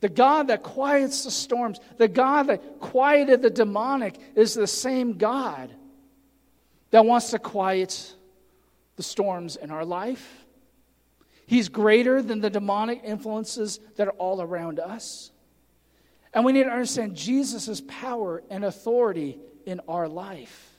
The 0.01 0.09
God 0.09 0.47
that 0.47 0.63
quiets 0.63 1.23
the 1.23 1.31
storms, 1.31 1.79
the 1.97 2.07
God 2.07 2.47
that 2.47 2.79
quieted 2.79 3.41
the 3.41 3.49
demonic, 3.49 4.19
is 4.35 4.53
the 4.53 4.67
same 4.67 5.17
God 5.17 5.73
that 6.89 7.05
wants 7.05 7.31
to 7.31 7.39
quiet 7.39 8.13
the 8.97 9.03
storms 9.03 9.55
in 9.55 9.71
our 9.71 9.85
life 9.85 10.41
He's 11.51 11.67
greater 11.67 12.21
than 12.21 12.39
the 12.39 12.49
demonic 12.49 13.01
influences 13.03 13.81
that 13.97 14.07
are 14.07 14.11
all 14.11 14.41
around 14.41 14.79
us. 14.79 15.31
And 16.33 16.45
we 16.45 16.53
need 16.53 16.63
to 16.63 16.69
understand 16.69 17.13
Jesus' 17.13 17.81
power 17.89 18.41
and 18.49 18.63
authority 18.63 19.37
in 19.65 19.81
our 19.85 20.07
life. 20.07 20.69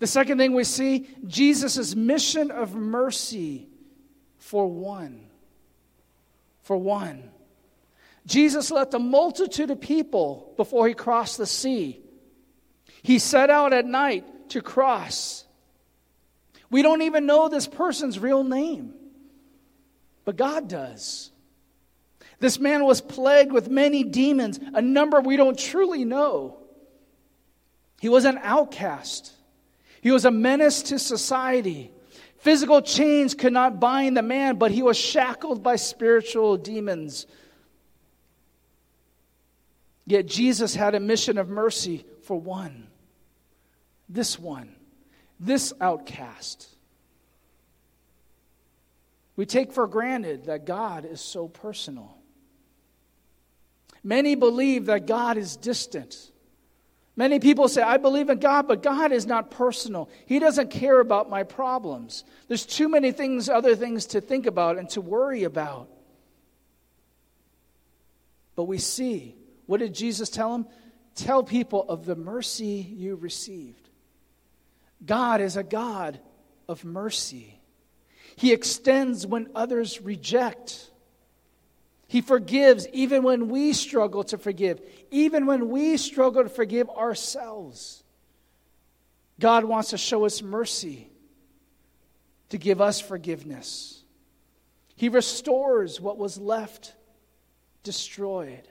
The 0.00 0.08
second 0.08 0.38
thing 0.38 0.52
we 0.52 0.64
see 0.64 1.06
Jesus' 1.28 1.94
mission 1.94 2.50
of 2.50 2.74
mercy 2.74 3.68
for 4.38 4.66
one. 4.66 5.26
For 6.64 6.76
one. 6.76 7.30
Jesus 8.30 8.70
left 8.70 8.94
a 8.94 8.98
multitude 8.98 9.70
of 9.70 9.80
people 9.80 10.54
before 10.56 10.86
he 10.86 10.94
crossed 10.94 11.36
the 11.36 11.46
sea. 11.46 12.00
He 13.02 13.18
set 13.18 13.50
out 13.50 13.72
at 13.72 13.84
night 13.84 14.50
to 14.50 14.62
cross. 14.62 15.44
We 16.70 16.82
don't 16.82 17.02
even 17.02 17.26
know 17.26 17.48
this 17.48 17.66
person's 17.66 18.18
real 18.18 18.44
name 18.44 18.94
but 20.30 20.36
God 20.36 20.68
does. 20.68 21.32
This 22.38 22.60
man 22.60 22.84
was 22.84 23.00
plagued 23.00 23.50
with 23.50 23.68
many 23.68 24.04
demons, 24.04 24.60
a 24.74 24.80
number 24.80 25.20
we 25.20 25.36
don't 25.36 25.58
truly 25.58 26.04
know. 26.04 26.58
He 28.00 28.08
was 28.08 28.24
an 28.24 28.38
outcast, 28.42 29.32
he 30.00 30.12
was 30.12 30.24
a 30.24 30.30
menace 30.30 30.82
to 30.84 31.00
society. 31.00 31.90
Physical 32.38 32.80
chains 32.80 33.34
could 33.34 33.52
not 33.52 33.80
bind 33.80 34.16
the 34.16 34.22
man, 34.22 34.56
but 34.56 34.70
he 34.70 34.82
was 34.82 34.96
shackled 34.96 35.64
by 35.64 35.74
spiritual 35.74 36.56
demons. 36.56 37.26
Yet 40.10 40.26
Jesus 40.26 40.74
had 40.74 40.96
a 40.96 41.00
mission 41.00 41.38
of 41.38 41.48
mercy 41.48 42.04
for 42.24 42.36
one. 42.36 42.88
This 44.08 44.40
one, 44.40 44.74
this 45.38 45.72
outcast. 45.80 46.68
We 49.36 49.46
take 49.46 49.70
for 49.70 49.86
granted 49.86 50.46
that 50.46 50.66
God 50.66 51.04
is 51.04 51.20
so 51.20 51.46
personal. 51.46 52.18
Many 54.02 54.34
believe 54.34 54.86
that 54.86 55.06
God 55.06 55.36
is 55.36 55.56
distant. 55.56 56.32
Many 57.14 57.38
people 57.38 57.68
say, 57.68 57.80
I 57.80 57.96
believe 57.96 58.30
in 58.30 58.40
God, 58.40 58.66
but 58.66 58.82
God 58.82 59.12
is 59.12 59.26
not 59.26 59.52
personal. 59.52 60.10
He 60.26 60.40
doesn't 60.40 60.72
care 60.72 60.98
about 60.98 61.30
my 61.30 61.44
problems. 61.44 62.24
There's 62.48 62.66
too 62.66 62.88
many 62.88 63.12
things, 63.12 63.48
other 63.48 63.76
things 63.76 64.06
to 64.06 64.20
think 64.20 64.46
about 64.46 64.76
and 64.76 64.90
to 64.90 65.00
worry 65.00 65.44
about. 65.44 65.88
But 68.56 68.64
we 68.64 68.78
see, 68.78 69.36
what 69.70 69.78
did 69.78 69.94
Jesus 69.94 70.28
tell 70.30 70.52
him? 70.52 70.66
Tell 71.14 71.44
people 71.44 71.84
of 71.88 72.04
the 72.04 72.16
mercy 72.16 72.92
you 72.92 73.14
received. 73.14 73.88
God 75.06 75.40
is 75.40 75.56
a 75.56 75.62
God 75.62 76.18
of 76.68 76.84
mercy. 76.84 77.60
He 78.34 78.52
extends 78.52 79.28
when 79.28 79.48
others 79.54 80.00
reject. 80.00 80.90
He 82.08 82.20
forgives 82.20 82.88
even 82.88 83.22
when 83.22 83.46
we 83.46 83.72
struggle 83.72 84.24
to 84.24 84.38
forgive, 84.38 84.80
even 85.12 85.46
when 85.46 85.68
we 85.68 85.96
struggle 85.98 86.42
to 86.42 86.48
forgive 86.48 86.90
ourselves. 86.90 88.02
God 89.38 89.64
wants 89.64 89.90
to 89.90 89.98
show 89.98 90.24
us 90.24 90.42
mercy, 90.42 91.12
to 92.48 92.58
give 92.58 92.80
us 92.80 92.98
forgiveness. 93.00 94.02
He 94.96 95.08
restores 95.08 96.00
what 96.00 96.18
was 96.18 96.40
left 96.40 96.92
destroyed. 97.84 98.66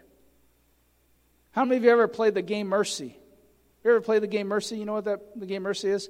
How 1.60 1.66
many 1.66 1.76
of 1.76 1.84
you 1.84 1.90
ever 1.90 2.08
played 2.08 2.36
the 2.36 2.42
game 2.42 2.68
Mercy? 2.68 3.18
You 3.84 3.92
ever 3.92 4.00
played 4.00 4.24
the 4.24 4.28
game 4.28 4.48
Mercy? 4.48 4.78
You 4.78 4.86
know 4.86 4.94
what 4.94 5.04
that, 5.04 5.38
the 5.38 5.46
game 5.46 5.64
Mercy 5.64 5.90
is? 5.90 6.10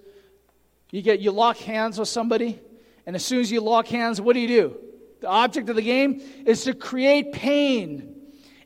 You 0.92 1.02
get 1.02 1.22
you 1.22 1.32
lock 1.32 1.58
hands 1.58 1.98
with 1.98 2.08
somebody 2.08 2.62
and 3.08 3.16
as 3.16 3.26
soon 3.26 3.40
as 3.40 3.52
you 3.52 3.60
lock 3.60 3.88
hands, 3.88 4.22
what 4.22 4.34
do 4.34 4.42
you 4.42 4.48
do? 4.48 4.78
The 5.22 5.28
object 5.28 5.68
of 5.70 5.76
the 5.76 5.82
game 5.82 6.22
is 6.46 6.66
to 6.66 6.76
create 6.76 7.32
pain, 7.32 8.16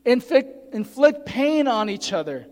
inflict, 0.04 0.74
inflict 0.74 1.24
pain 1.24 1.68
on 1.68 1.88
each 1.88 2.12
other. 2.12 2.46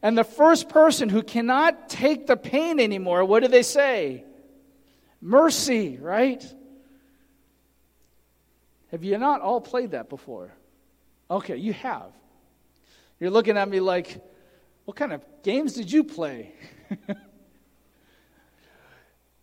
And 0.00 0.16
the 0.16 0.24
first 0.24 0.70
person 0.70 1.10
who 1.10 1.22
cannot 1.22 1.90
take 1.90 2.26
the 2.26 2.38
pain 2.38 2.80
anymore, 2.80 3.26
what 3.26 3.42
do 3.42 3.48
they 3.50 3.62
say? 3.62 4.24
Mercy, 5.20 5.98
right? 5.98 6.42
Have 8.90 9.04
you 9.04 9.18
not 9.18 9.42
all 9.42 9.60
played 9.60 9.90
that 9.90 10.08
before? 10.08 10.50
Okay, 11.30 11.58
you 11.58 11.74
have. 11.74 12.10
You're 13.18 13.30
looking 13.30 13.56
at 13.56 13.68
me 13.68 13.80
like, 13.80 14.20
what 14.84 14.96
kind 14.96 15.12
of 15.12 15.24
games 15.42 15.74
did 15.74 15.90
you 15.90 16.04
play? 16.04 16.52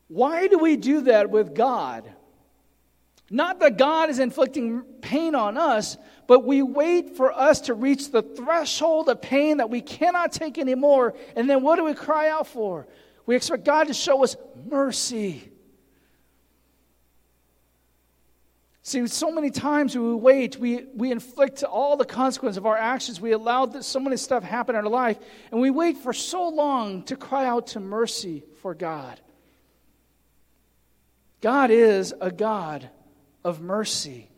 Why 0.08 0.48
do 0.48 0.60
we 0.60 0.76
do 0.76 1.02
that 1.02 1.30
with 1.30 1.56
God? 1.56 2.12
Not 3.30 3.60
that 3.62 3.78
God 3.78 4.10
is 4.10 4.20
inflicting 4.20 4.84
pain 5.02 5.34
on 5.34 5.58
us, 5.58 5.98
but 6.28 6.46
we 6.46 6.62
wait 6.62 7.18
for 7.18 7.34
us 7.34 7.62
to 7.62 7.74
reach 7.74 8.12
the 8.12 8.22
threshold 8.22 9.10
of 9.10 9.22
pain 9.22 9.58
that 9.58 9.70
we 9.70 9.82
cannot 9.82 10.32
take 10.32 10.60
anymore. 10.60 11.16
And 11.36 11.50
then 11.50 11.64
what 11.64 11.78
do 11.78 11.84
we 11.84 11.96
cry 11.96 12.30
out 12.30 12.48
for? 12.48 12.88
We 13.26 13.36
expect 13.36 13.64
God 13.64 13.88
to 13.88 13.94
show 13.94 14.24
us 14.24 14.36
mercy. 14.70 15.50
See, 18.86 19.08
so 19.08 19.32
many 19.32 19.50
times 19.50 19.98
we 19.98 20.14
wait, 20.14 20.58
we, 20.58 20.84
we 20.94 21.12
inflict 21.12 21.64
all 21.64 21.96
the 21.96 22.06
consequence 22.06 22.58
of 22.58 22.66
our 22.66 22.78
actions. 22.78 23.22
We 23.22 23.32
allow 23.32 23.66
this, 23.66 23.88
so 23.88 24.00
many 24.00 24.18
stuff 24.18 24.44
happen 24.44 24.76
in 24.76 24.84
our 24.84 24.92
life, 24.92 25.18
and 25.52 25.62
we 25.62 25.72
wait 25.72 25.98
for 25.98 26.12
so 26.12 26.50
long 26.50 27.04
to 27.04 27.16
cry 27.16 27.46
out 27.46 27.68
to 27.68 27.80
mercy 27.80 28.44
for 28.62 28.76
God. 28.76 29.20
God 31.40 31.72
is 31.72 32.14
a 32.20 32.30
God 32.30 32.90
of 33.44 33.62
mercy. 33.62 34.30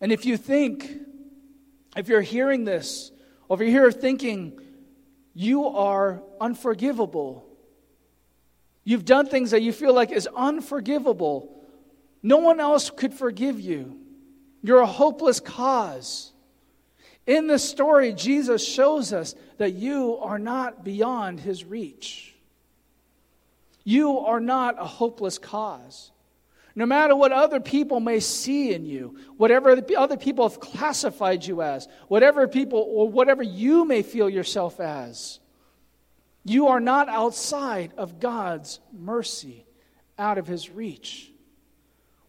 And 0.00 0.10
if 0.12 0.26
you 0.26 0.36
think 0.36 0.90
If 1.96 2.08
you're 2.08 2.20
hearing 2.20 2.64
this, 2.64 3.10
or 3.48 3.56
if 3.56 3.60
you're 3.60 3.82
here 3.82 3.92
thinking 3.92 4.60
you 5.34 5.66
are 5.66 6.22
unforgivable, 6.40 7.44
you've 8.84 9.04
done 9.04 9.26
things 9.26 9.50
that 9.50 9.62
you 9.62 9.72
feel 9.72 9.92
like 9.92 10.12
is 10.12 10.28
unforgivable, 10.36 11.59
no 12.22 12.38
one 12.38 12.60
else 12.60 12.90
could 12.90 13.14
forgive 13.14 13.60
you. 13.60 13.98
You're 14.62 14.80
a 14.80 14.86
hopeless 14.86 15.40
cause. 15.40 16.32
In 17.26 17.46
this 17.46 17.68
story, 17.68 18.12
Jesus 18.12 18.66
shows 18.66 19.12
us 19.12 19.34
that 19.58 19.72
you 19.72 20.18
are 20.18 20.38
not 20.38 20.84
beyond 20.84 21.40
his 21.40 21.64
reach. 21.64 22.34
You 23.84 24.18
are 24.18 24.40
not 24.40 24.76
a 24.78 24.84
hopeless 24.84 25.38
cause. 25.38 26.10
No 26.74 26.86
matter 26.86 27.16
what 27.16 27.32
other 27.32 27.60
people 27.60 28.00
may 28.00 28.20
see 28.20 28.72
in 28.72 28.84
you, 28.84 29.18
whatever 29.36 29.76
other 29.96 30.16
people 30.16 30.48
have 30.48 30.60
classified 30.60 31.44
you 31.44 31.62
as, 31.62 31.88
whatever 32.08 32.46
people 32.46 32.84
or 32.88 33.08
whatever 33.08 33.42
you 33.42 33.84
may 33.84 34.02
feel 34.02 34.30
yourself 34.30 34.78
as, 34.78 35.40
you 36.44 36.68
are 36.68 36.80
not 36.80 37.08
outside 37.08 37.92
of 37.96 38.20
God's 38.20 38.80
mercy, 38.92 39.66
out 40.18 40.38
of 40.38 40.46
his 40.46 40.70
reach. 40.70 41.29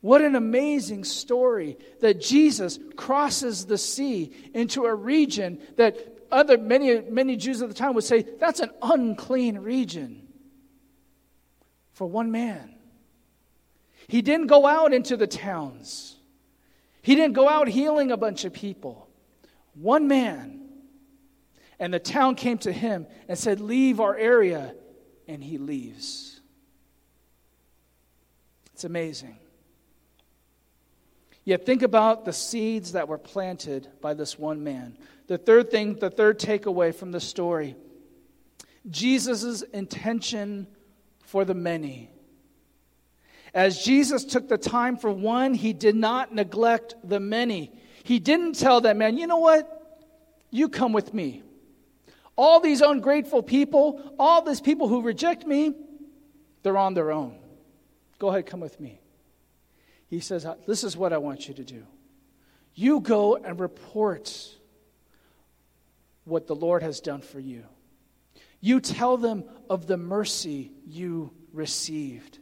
What 0.01 0.21
an 0.21 0.35
amazing 0.35 1.03
story 1.03 1.77
that 1.99 2.19
Jesus 2.19 2.79
crosses 2.95 3.65
the 3.65 3.77
sea 3.77 4.33
into 4.53 4.85
a 4.85 4.93
region 4.93 5.59
that 5.77 5.95
other 6.31 6.57
many 6.57 7.01
many 7.01 7.35
Jews 7.35 7.61
at 7.61 7.69
the 7.69 7.75
time 7.75 7.93
would 7.93 8.03
say 8.03 8.23
that's 8.39 8.61
an 8.61 8.71
unclean 8.81 9.59
region 9.59 10.27
for 11.93 12.07
one 12.07 12.31
man. 12.31 12.75
He 14.07 14.23
didn't 14.23 14.47
go 14.47 14.65
out 14.65 14.91
into 14.91 15.15
the 15.17 15.27
towns. 15.27 16.17
He 17.03 17.15
didn't 17.15 17.33
go 17.33 17.47
out 17.47 17.67
healing 17.67 18.11
a 18.11 18.17
bunch 18.17 18.43
of 18.43 18.53
people. 18.53 19.07
One 19.75 20.07
man. 20.07 20.57
And 21.79 21.93
the 21.93 21.99
town 21.99 22.35
came 22.35 22.57
to 22.59 22.71
him 22.71 23.07
and 23.27 23.37
said, 23.37 23.59
"Leave 23.59 23.99
our 23.99 24.15
area." 24.15 24.75
And 25.27 25.43
he 25.43 25.57
leaves. 25.57 26.41
It's 28.73 28.83
amazing. 28.83 29.37
Yet 31.43 31.65
think 31.65 31.81
about 31.81 32.25
the 32.25 32.33
seeds 32.33 32.91
that 32.91 33.07
were 33.07 33.17
planted 33.17 33.87
by 33.99 34.13
this 34.13 34.37
one 34.37 34.63
man. 34.63 34.97
The 35.27 35.37
third 35.37 35.71
thing, 35.71 35.95
the 35.95 36.09
third 36.09 36.39
takeaway 36.39 36.93
from 36.93 37.11
the 37.11 37.19
story 37.19 37.75
Jesus' 38.89 39.61
intention 39.61 40.67
for 41.25 41.45
the 41.45 41.53
many. 41.53 42.09
As 43.53 43.83
Jesus 43.83 44.23
took 44.23 44.47
the 44.47 44.57
time 44.57 44.97
for 44.97 45.11
one, 45.11 45.53
he 45.53 45.73
did 45.73 45.95
not 45.95 46.33
neglect 46.33 46.95
the 47.03 47.19
many. 47.19 47.71
He 48.03 48.19
didn't 48.19 48.53
tell 48.53 48.81
that 48.81 48.97
man, 48.97 49.17
you 49.17 49.27
know 49.27 49.37
what? 49.37 49.77
You 50.49 50.69
come 50.69 50.93
with 50.93 51.13
me. 51.13 51.43
All 52.35 52.59
these 52.59 52.81
ungrateful 52.81 53.43
people, 53.43 54.15
all 54.17 54.41
these 54.41 54.61
people 54.61 54.87
who 54.87 55.01
reject 55.01 55.45
me, 55.45 55.73
they're 56.63 56.77
on 56.77 56.93
their 56.93 57.11
own. 57.11 57.37
Go 58.19 58.29
ahead, 58.29 58.45
come 58.45 58.61
with 58.61 58.79
me. 58.79 59.00
He 60.11 60.19
says, 60.19 60.45
uh, 60.45 60.55
This 60.67 60.83
is 60.83 60.95
what 60.95 61.13
I 61.13 61.17
want 61.17 61.47
you 61.47 61.53
to 61.55 61.63
do. 61.63 61.83
You 62.75 62.99
go 62.99 63.37
and 63.37 63.59
report 63.59 64.55
what 66.25 66.47
the 66.47 66.53
Lord 66.53 66.83
has 66.83 66.99
done 66.99 67.21
for 67.21 67.39
you. 67.39 67.63
You 68.59 68.81
tell 68.81 69.15
them 69.17 69.45
of 69.69 69.87
the 69.87 69.97
mercy 69.97 70.71
you 70.85 71.31
received. 71.53 72.39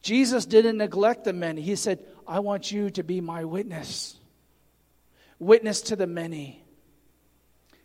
Jesus 0.00 0.46
didn't 0.46 0.78
neglect 0.78 1.24
the 1.24 1.34
many. 1.34 1.60
He 1.60 1.76
said, 1.76 2.02
I 2.26 2.40
want 2.40 2.72
you 2.72 2.88
to 2.90 3.02
be 3.04 3.20
my 3.20 3.44
witness. 3.44 4.18
Witness 5.38 5.82
to 5.82 5.96
the 5.96 6.06
many. 6.06 6.64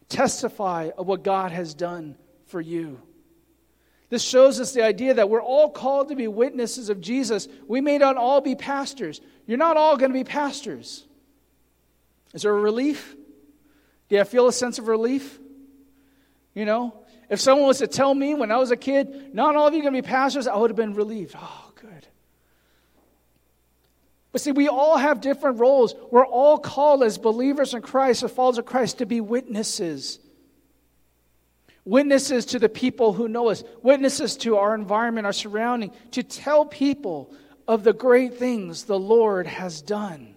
Testify 0.07 0.91
of 0.97 1.05
what 1.05 1.23
God 1.23 1.51
has 1.51 1.73
done 1.73 2.15
for 2.45 2.61
you. 2.61 3.01
This 4.12 4.22
shows 4.22 4.59
us 4.59 4.74
the 4.74 4.84
idea 4.84 5.14
that 5.14 5.30
we're 5.30 5.41
all 5.41 5.70
called 5.70 6.09
to 6.09 6.16
be 6.16 6.28
witnesses 6.28 6.89
of 6.89 6.99
Jesus. 6.99 7.47
We 7.66 7.80
may 7.80 7.97
not 7.97 8.18
all 8.18 8.41
be 8.41 8.55
pastors. 8.55 9.22
You're 9.47 9.57
not 9.57 9.78
all 9.78 9.95
going 9.95 10.12
to 10.12 10.14
be 10.14 10.26
pastors. 10.26 11.07
Is 12.34 12.41
there 12.41 12.51
a 12.51 12.59
relief? 12.59 13.16
Do 14.09 14.18
you 14.18 14.26
feel 14.26 14.49
a 14.49 14.53
sense 14.53 14.80
of 14.80 14.89
relief? 14.89 15.39
You 16.53 16.66
know, 16.66 16.93
if 17.30 17.39
someone 17.39 17.68
was 17.68 17.78
to 17.78 17.88
tell 17.88 18.14
me 18.14 18.34
when 18.34 18.51
I 18.51 18.57
was 18.57 18.72
a 18.72 18.76
kid, 18.76 19.34
not 19.34 19.55
all 19.55 19.68
of 19.68 19.74
you 19.74 19.80
are 19.80 19.84
going 19.84 19.95
to 19.95 20.01
be 20.01 20.05
pastors, 20.05 20.45
I 20.45 20.57
would 20.57 20.72
have 20.72 20.78
been 20.78 20.93
relieved. 20.93 21.34
Oh, 21.39 21.72
good. 21.76 22.05
But 24.34 24.41
see, 24.41 24.51
we 24.51 24.68
all 24.68 24.97
have 24.97 25.22
different 25.22 25.59
roles. 25.59 25.95
We're 26.12 26.28
all 26.28 26.57
called 26.57 27.01
as 27.03 27.18
believers 27.18 27.74
in 27.74 27.82
Christ, 27.82 28.24
as 28.24 28.32
followers 28.32 28.57
of 28.57 28.66
Christ, 28.66 28.97
to 28.97 29.05
be 29.05 29.22
witnesses 29.22 30.20
witnesses 31.86 32.45
to 32.47 32.59
the 32.59 32.69
people 32.69 33.13
who 33.13 33.27
know 33.27 33.49
us, 33.49 33.63
witnesses 33.82 34.38
to 34.38 34.57
our 34.57 34.75
environment, 34.75 35.25
our 35.25 35.34
surrounding, 35.34 35.91
to 36.11 36.23
tell 36.23 36.65
people 36.65 37.34
of 37.67 37.84
the 37.84 37.93
great 37.93 38.38
things 38.38 38.84
the 38.84 38.99
Lord 38.99 39.47
has 39.47 39.82
done. 39.82 40.36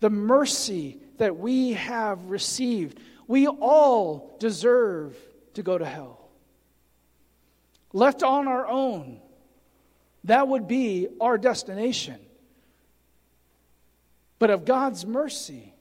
The 0.00 0.10
mercy 0.10 1.00
that 1.18 1.36
we 1.36 1.72
have 1.72 2.30
received. 2.30 2.98
We 3.26 3.46
all 3.46 4.36
deserve 4.38 5.16
to 5.54 5.62
go 5.62 5.76
to 5.76 5.84
hell. 5.84 6.30
Left 7.92 8.22
on 8.22 8.48
our 8.48 8.66
own, 8.66 9.20
that 10.24 10.46
would 10.46 10.68
be 10.68 11.08
our 11.20 11.36
destination. 11.36 12.20
But 14.38 14.50
of 14.50 14.64
God's 14.64 15.04
mercy, 15.04 15.74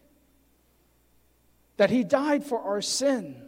that 1.78 1.92
He 1.92 2.04
died 2.04 2.44
for 2.44 2.60
our 2.60 2.82
sin 2.82 3.47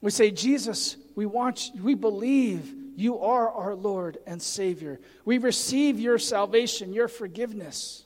we 0.00 0.10
say, 0.10 0.30
Jesus, 0.30 0.96
we 1.14 1.26
want 1.26 1.70
we 1.80 1.94
believe 1.94 2.74
you 2.96 3.20
are 3.20 3.50
our 3.50 3.74
Lord 3.74 4.18
and 4.26 4.40
Savior. 4.40 5.00
We 5.24 5.38
receive 5.38 5.98
your 5.98 6.18
salvation, 6.18 6.92
your 6.92 7.08
forgiveness. 7.08 8.04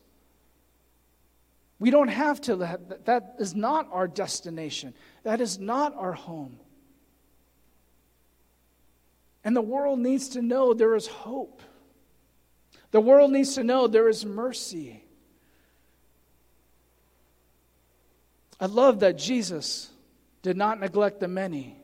We 1.79 1.91
don't 1.91 2.09
have 2.09 2.41
to, 2.43 2.57
that, 2.57 3.05
that 3.07 3.37
is 3.39 3.55
not 3.55 3.89
our 3.91 4.07
destination. 4.07 4.95
That 5.25 5.41
is 5.41 5.59
not 5.59 5.95
our 5.97 6.13
home. 6.13 6.59
And 9.43 9.55
the 9.55 9.63
world 9.63 9.99
needs 9.99 10.31
to 10.31 10.43
know 10.43 10.73
there 10.73 10.95
is 10.95 11.07
hope. 11.07 11.61
The 12.93 13.01
world 13.01 13.33
needs 13.33 13.57
to 13.57 13.65
know 13.65 13.89
there 13.89 14.09
is 14.09 14.25
mercy. 14.25 15.03
I 18.61 18.67
love 18.67 19.01
that 19.01 19.19
Jesus 19.19 19.91
did 20.43 20.57
not 20.57 20.79
neglect 20.81 21.21
the 21.21 21.29
many. 21.29 21.77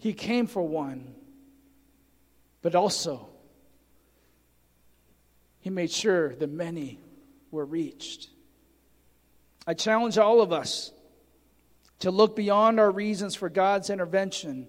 He 0.00 0.12
came 0.12 0.46
for 0.46 0.62
one, 0.62 1.14
but 2.62 2.74
also 2.74 3.28
he 5.60 5.70
made 5.70 5.90
sure 5.90 6.34
the 6.34 6.46
many 6.46 6.98
were 7.50 7.64
reached. 7.64 8.30
I 9.66 9.74
challenge 9.74 10.18
all 10.18 10.40
of 10.40 10.52
us 10.52 10.90
to 12.00 12.10
look 12.10 12.34
beyond 12.34 12.80
our 12.80 12.90
reasons 12.90 13.34
for 13.34 13.50
God's 13.50 13.90
intervention 13.90 14.66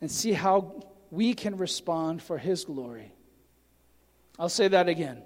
and 0.00 0.10
see 0.10 0.32
how 0.32 0.82
we 1.10 1.34
can 1.34 1.58
respond 1.58 2.22
for 2.22 2.38
His 2.38 2.64
glory. 2.64 3.12
I'll 4.38 4.48
say 4.48 4.68
that 4.68 4.88
again. 4.88 5.22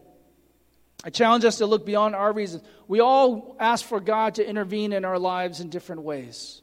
I 1.05 1.11
challenge 1.11 1.45
us 1.45 1.59
to 1.59 1.67
look 1.67 1.87
beyond 1.87 2.15
our 2.15 2.33
reasons. 2.33 2.63
We 2.87 3.01
all 3.01 3.57
ask 3.59 3.87
for 3.87 4.01
God 4.01 4.35
to 4.35 4.47
intervene 4.47 4.93
in 4.93 5.05
our 5.05 5.19
lives 5.19 5.61
in 5.61 5.71
different 5.71 6.03
ways. 6.03 6.63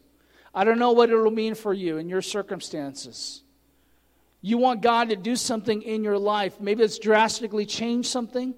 I 0.54 0.64
don't 0.64 0.80
know 0.80 0.91
what 0.91 1.10
it'll 1.10 1.32
mean 1.32 1.56
for 1.56 1.74
you 1.74 1.98
in 1.98 2.10
your 2.10 2.22
circumstances. 2.22 3.43
You 4.41 4.58
want 4.58 4.82
God 4.82 5.10
to 5.10 5.16
do 5.16 5.36
something 5.36 5.82
in 5.82 6.04
your 6.04 6.18
life. 6.18 6.60
Maybe 6.60 6.84
it's 6.84 7.00
drastically 7.00 7.66
change 7.66 8.08
something. 8.08 8.54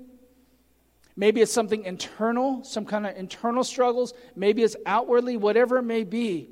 Maybe 1.15 1.41
it's 1.41 1.51
something 1.51 1.83
internal, 1.83 2.63
some 2.63 2.85
kind 2.85 3.05
of 3.05 3.15
internal 3.17 3.63
struggles. 3.63 4.13
Maybe 4.35 4.63
it's 4.63 4.75
outwardly, 4.85 5.35
whatever 5.37 5.77
it 5.77 5.83
may 5.83 6.03
be. 6.03 6.49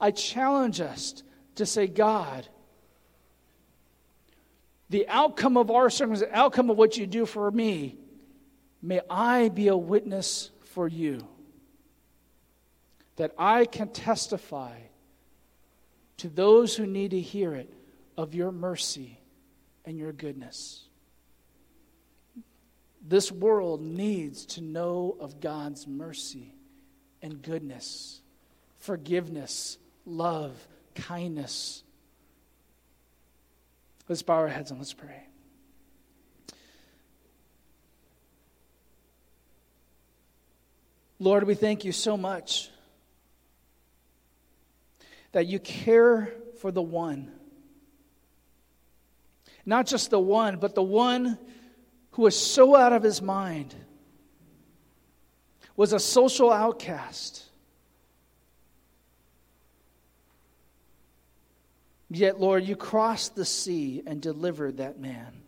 I 0.00 0.10
challenge 0.10 0.80
us 0.80 1.22
to 1.56 1.66
say, 1.66 1.86
God, 1.86 2.48
the 4.88 5.08
outcome 5.08 5.56
of 5.56 5.70
our 5.70 5.90
circumstances, 5.90 6.32
the 6.32 6.38
outcome 6.38 6.70
of 6.70 6.76
what 6.76 6.96
you 6.96 7.06
do 7.06 7.26
for 7.26 7.50
me, 7.50 7.98
may 8.80 9.00
I 9.10 9.48
be 9.48 9.68
a 9.68 9.76
witness 9.76 10.50
for 10.64 10.86
you 10.86 11.26
that 13.16 13.32
I 13.38 13.64
can 13.64 13.88
testify 13.88 14.76
to 16.18 16.28
those 16.28 16.76
who 16.76 16.86
need 16.86 17.10
to 17.10 17.20
hear 17.20 17.54
it 17.54 17.72
of 18.16 18.34
your 18.34 18.52
mercy 18.52 19.18
and 19.84 19.98
your 19.98 20.12
goodness. 20.12 20.84
This 23.06 23.30
world 23.30 23.80
needs 23.80 24.46
to 24.46 24.60
know 24.60 25.16
of 25.20 25.40
God's 25.40 25.86
mercy 25.86 26.54
and 27.22 27.40
goodness, 27.40 28.20
forgiveness, 28.78 29.78
love, 30.04 30.52
kindness. 30.94 31.82
Let's 34.08 34.22
bow 34.22 34.34
our 34.34 34.48
heads 34.48 34.70
and 34.70 34.80
let's 34.80 34.92
pray. 34.92 35.22
Lord, 41.18 41.44
we 41.44 41.54
thank 41.54 41.84
you 41.84 41.92
so 41.92 42.16
much 42.16 42.70
that 45.36 45.46
you 45.46 45.58
care 45.58 46.32
for 46.60 46.72
the 46.72 46.80
one. 46.80 47.30
Not 49.66 49.84
just 49.84 50.08
the 50.08 50.18
one, 50.18 50.56
but 50.56 50.74
the 50.74 50.82
one 50.82 51.36
who 52.12 52.24
is 52.24 52.34
so 52.34 52.74
out 52.74 52.94
of 52.94 53.02
his 53.02 53.20
mind, 53.20 53.74
was 55.76 55.92
a 55.92 56.00
social 56.00 56.50
outcast. 56.50 57.44
Yet, 62.08 62.40
Lord, 62.40 62.64
you 62.64 62.74
crossed 62.74 63.36
the 63.36 63.44
sea 63.44 64.02
and 64.06 64.22
delivered 64.22 64.78
that 64.78 64.98
man. 64.98 65.42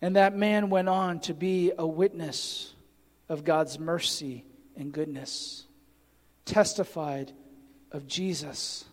And 0.00 0.16
that 0.16 0.34
man 0.34 0.70
went 0.70 0.88
on 0.88 1.20
to 1.20 1.34
be 1.34 1.72
a 1.76 1.86
witness 1.86 2.72
of 3.28 3.44
God's 3.44 3.78
mercy 3.78 4.46
and 4.74 4.90
goodness, 4.90 5.63
testified 6.44 7.32
of 7.92 8.06
Jesus. 8.06 8.84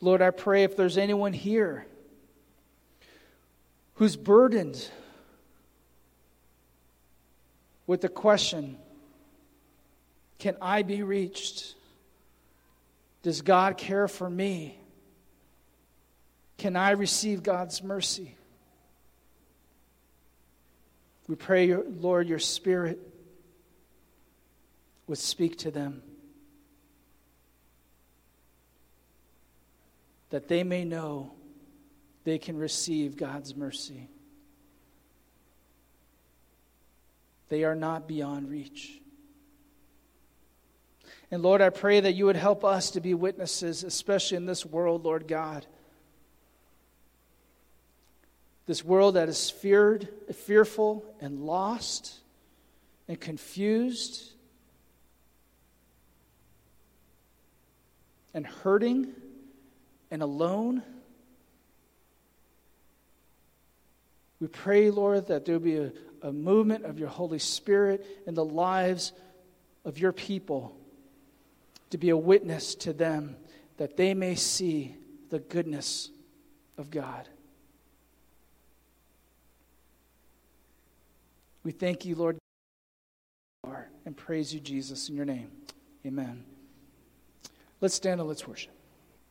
Lord, 0.00 0.22
I 0.22 0.30
pray 0.30 0.64
if 0.64 0.76
there's 0.76 0.96
anyone 0.96 1.32
here 1.32 1.86
who's 3.94 4.16
burdened 4.16 4.88
with 7.86 8.00
the 8.00 8.08
question 8.08 8.78
Can 10.38 10.56
I 10.62 10.82
be 10.82 11.02
reached? 11.02 11.74
Does 13.22 13.42
God 13.42 13.76
care 13.76 14.08
for 14.08 14.30
me? 14.30 14.78
Can 16.56 16.76
I 16.76 16.92
receive 16.92 17.42
God's 17.42 17.82
mercy? 17.82 18.36
We 21.30 21.36
pray, 21.36 21.72
Lord, 21.72 22.28
your 22.28 22.40
Spirit 22.40 22.98
would 25.06 25.16
speak 25.16 25.58
to 25.58 25.70
them, 25.70 26.02
that 30.30 30.48
they 30.48 30.64
may 30.64 30.84
know 30.84 31.30
they 32.24 32.38
can 32.38 32.58
receive 32.58 33.16
God's 33.16 33.54
mercy. 33.54 34.08
They 37.48 37.62
are 37.62 37.76
not 37.76 38.08
beyond 38.08 38.50
reach. 38.50 39.00
And 41.30 41.44
Lord, 41.44 41.60
I 41.60 41.70
pray 41.70 42.00
that 42.00 42.14
you 42.14 42.24
would 42.24 42.34
help 42.34 42.64
us 42.64 42.90
to 42.90 43.00
be 43.00 43.14
witnesses, 43.14 43.84
especially 43.84 44.36
in 44.36 44.46
this 44.46 44.66
world, 44.66 45.04
Lord 45.04 45.28
God 45.28 45.64
this 48.70 48.84
world 48.84 49.16
that 49.16 49.28
is 49.28 49.50
feared, 49.50 50.08
fearful 50.32 51.04
and 51.20 51.40
lost 51.40 52.14
and 53.08 53.18
confused 53.18 54.30
and 58.32 58.46
hurting 58.46 59.08
and 60.12 60.22
alone. 60.22 60.84
We 64.38 64.46
pray, 64.46 64.92
Lord, 64.92 65.26
that 65.26 65.44
there 65.44 65.56
will 65.56 65.64
be 65.64 65.76
a, 65.76 65.92
a 66.22 66.32
movement 66.32 66.84
of 66.84 67.00
your 67.00 67.08
Holy 67.08 67.40
Spirit 67.40 68.06
in 68.28 68.34
the 68.34 68.44
lives 68.44 69.12
of 69.84 69.98
your 69.98 70.12
people 70.12 70.76
to 71.90 71.98
be 71.98 72.10
a 72.10 72.16
witness 72.16 72.76
to 72.76 72.92
them 72.92 73.34
that 73.78 73.96
they 73.96 74.14
may 74.14 74.36
see 74.36 74.94
the 75.28 75.40
goodness 75.40 76.08
of 76.78 76.92
God. 76.92 77.28
We 81.62 81.72
thank 81.72 82.04
you, 82.04 82.14
Lord, 82.14 82.38
and 84.06 84.16
praise 84.16 84.52
you, 84.54 84.60
Jesus, 84.60 85.08
in 85.08 85.16
your 85.16 85.26
name. 85.26 85.50
Amen. 86.06 86.44
Let's 87.80 87.94
stand 87.94 88.20
and 88.20 88.28
let's 88.28 88.46
worship. 88.48 88.72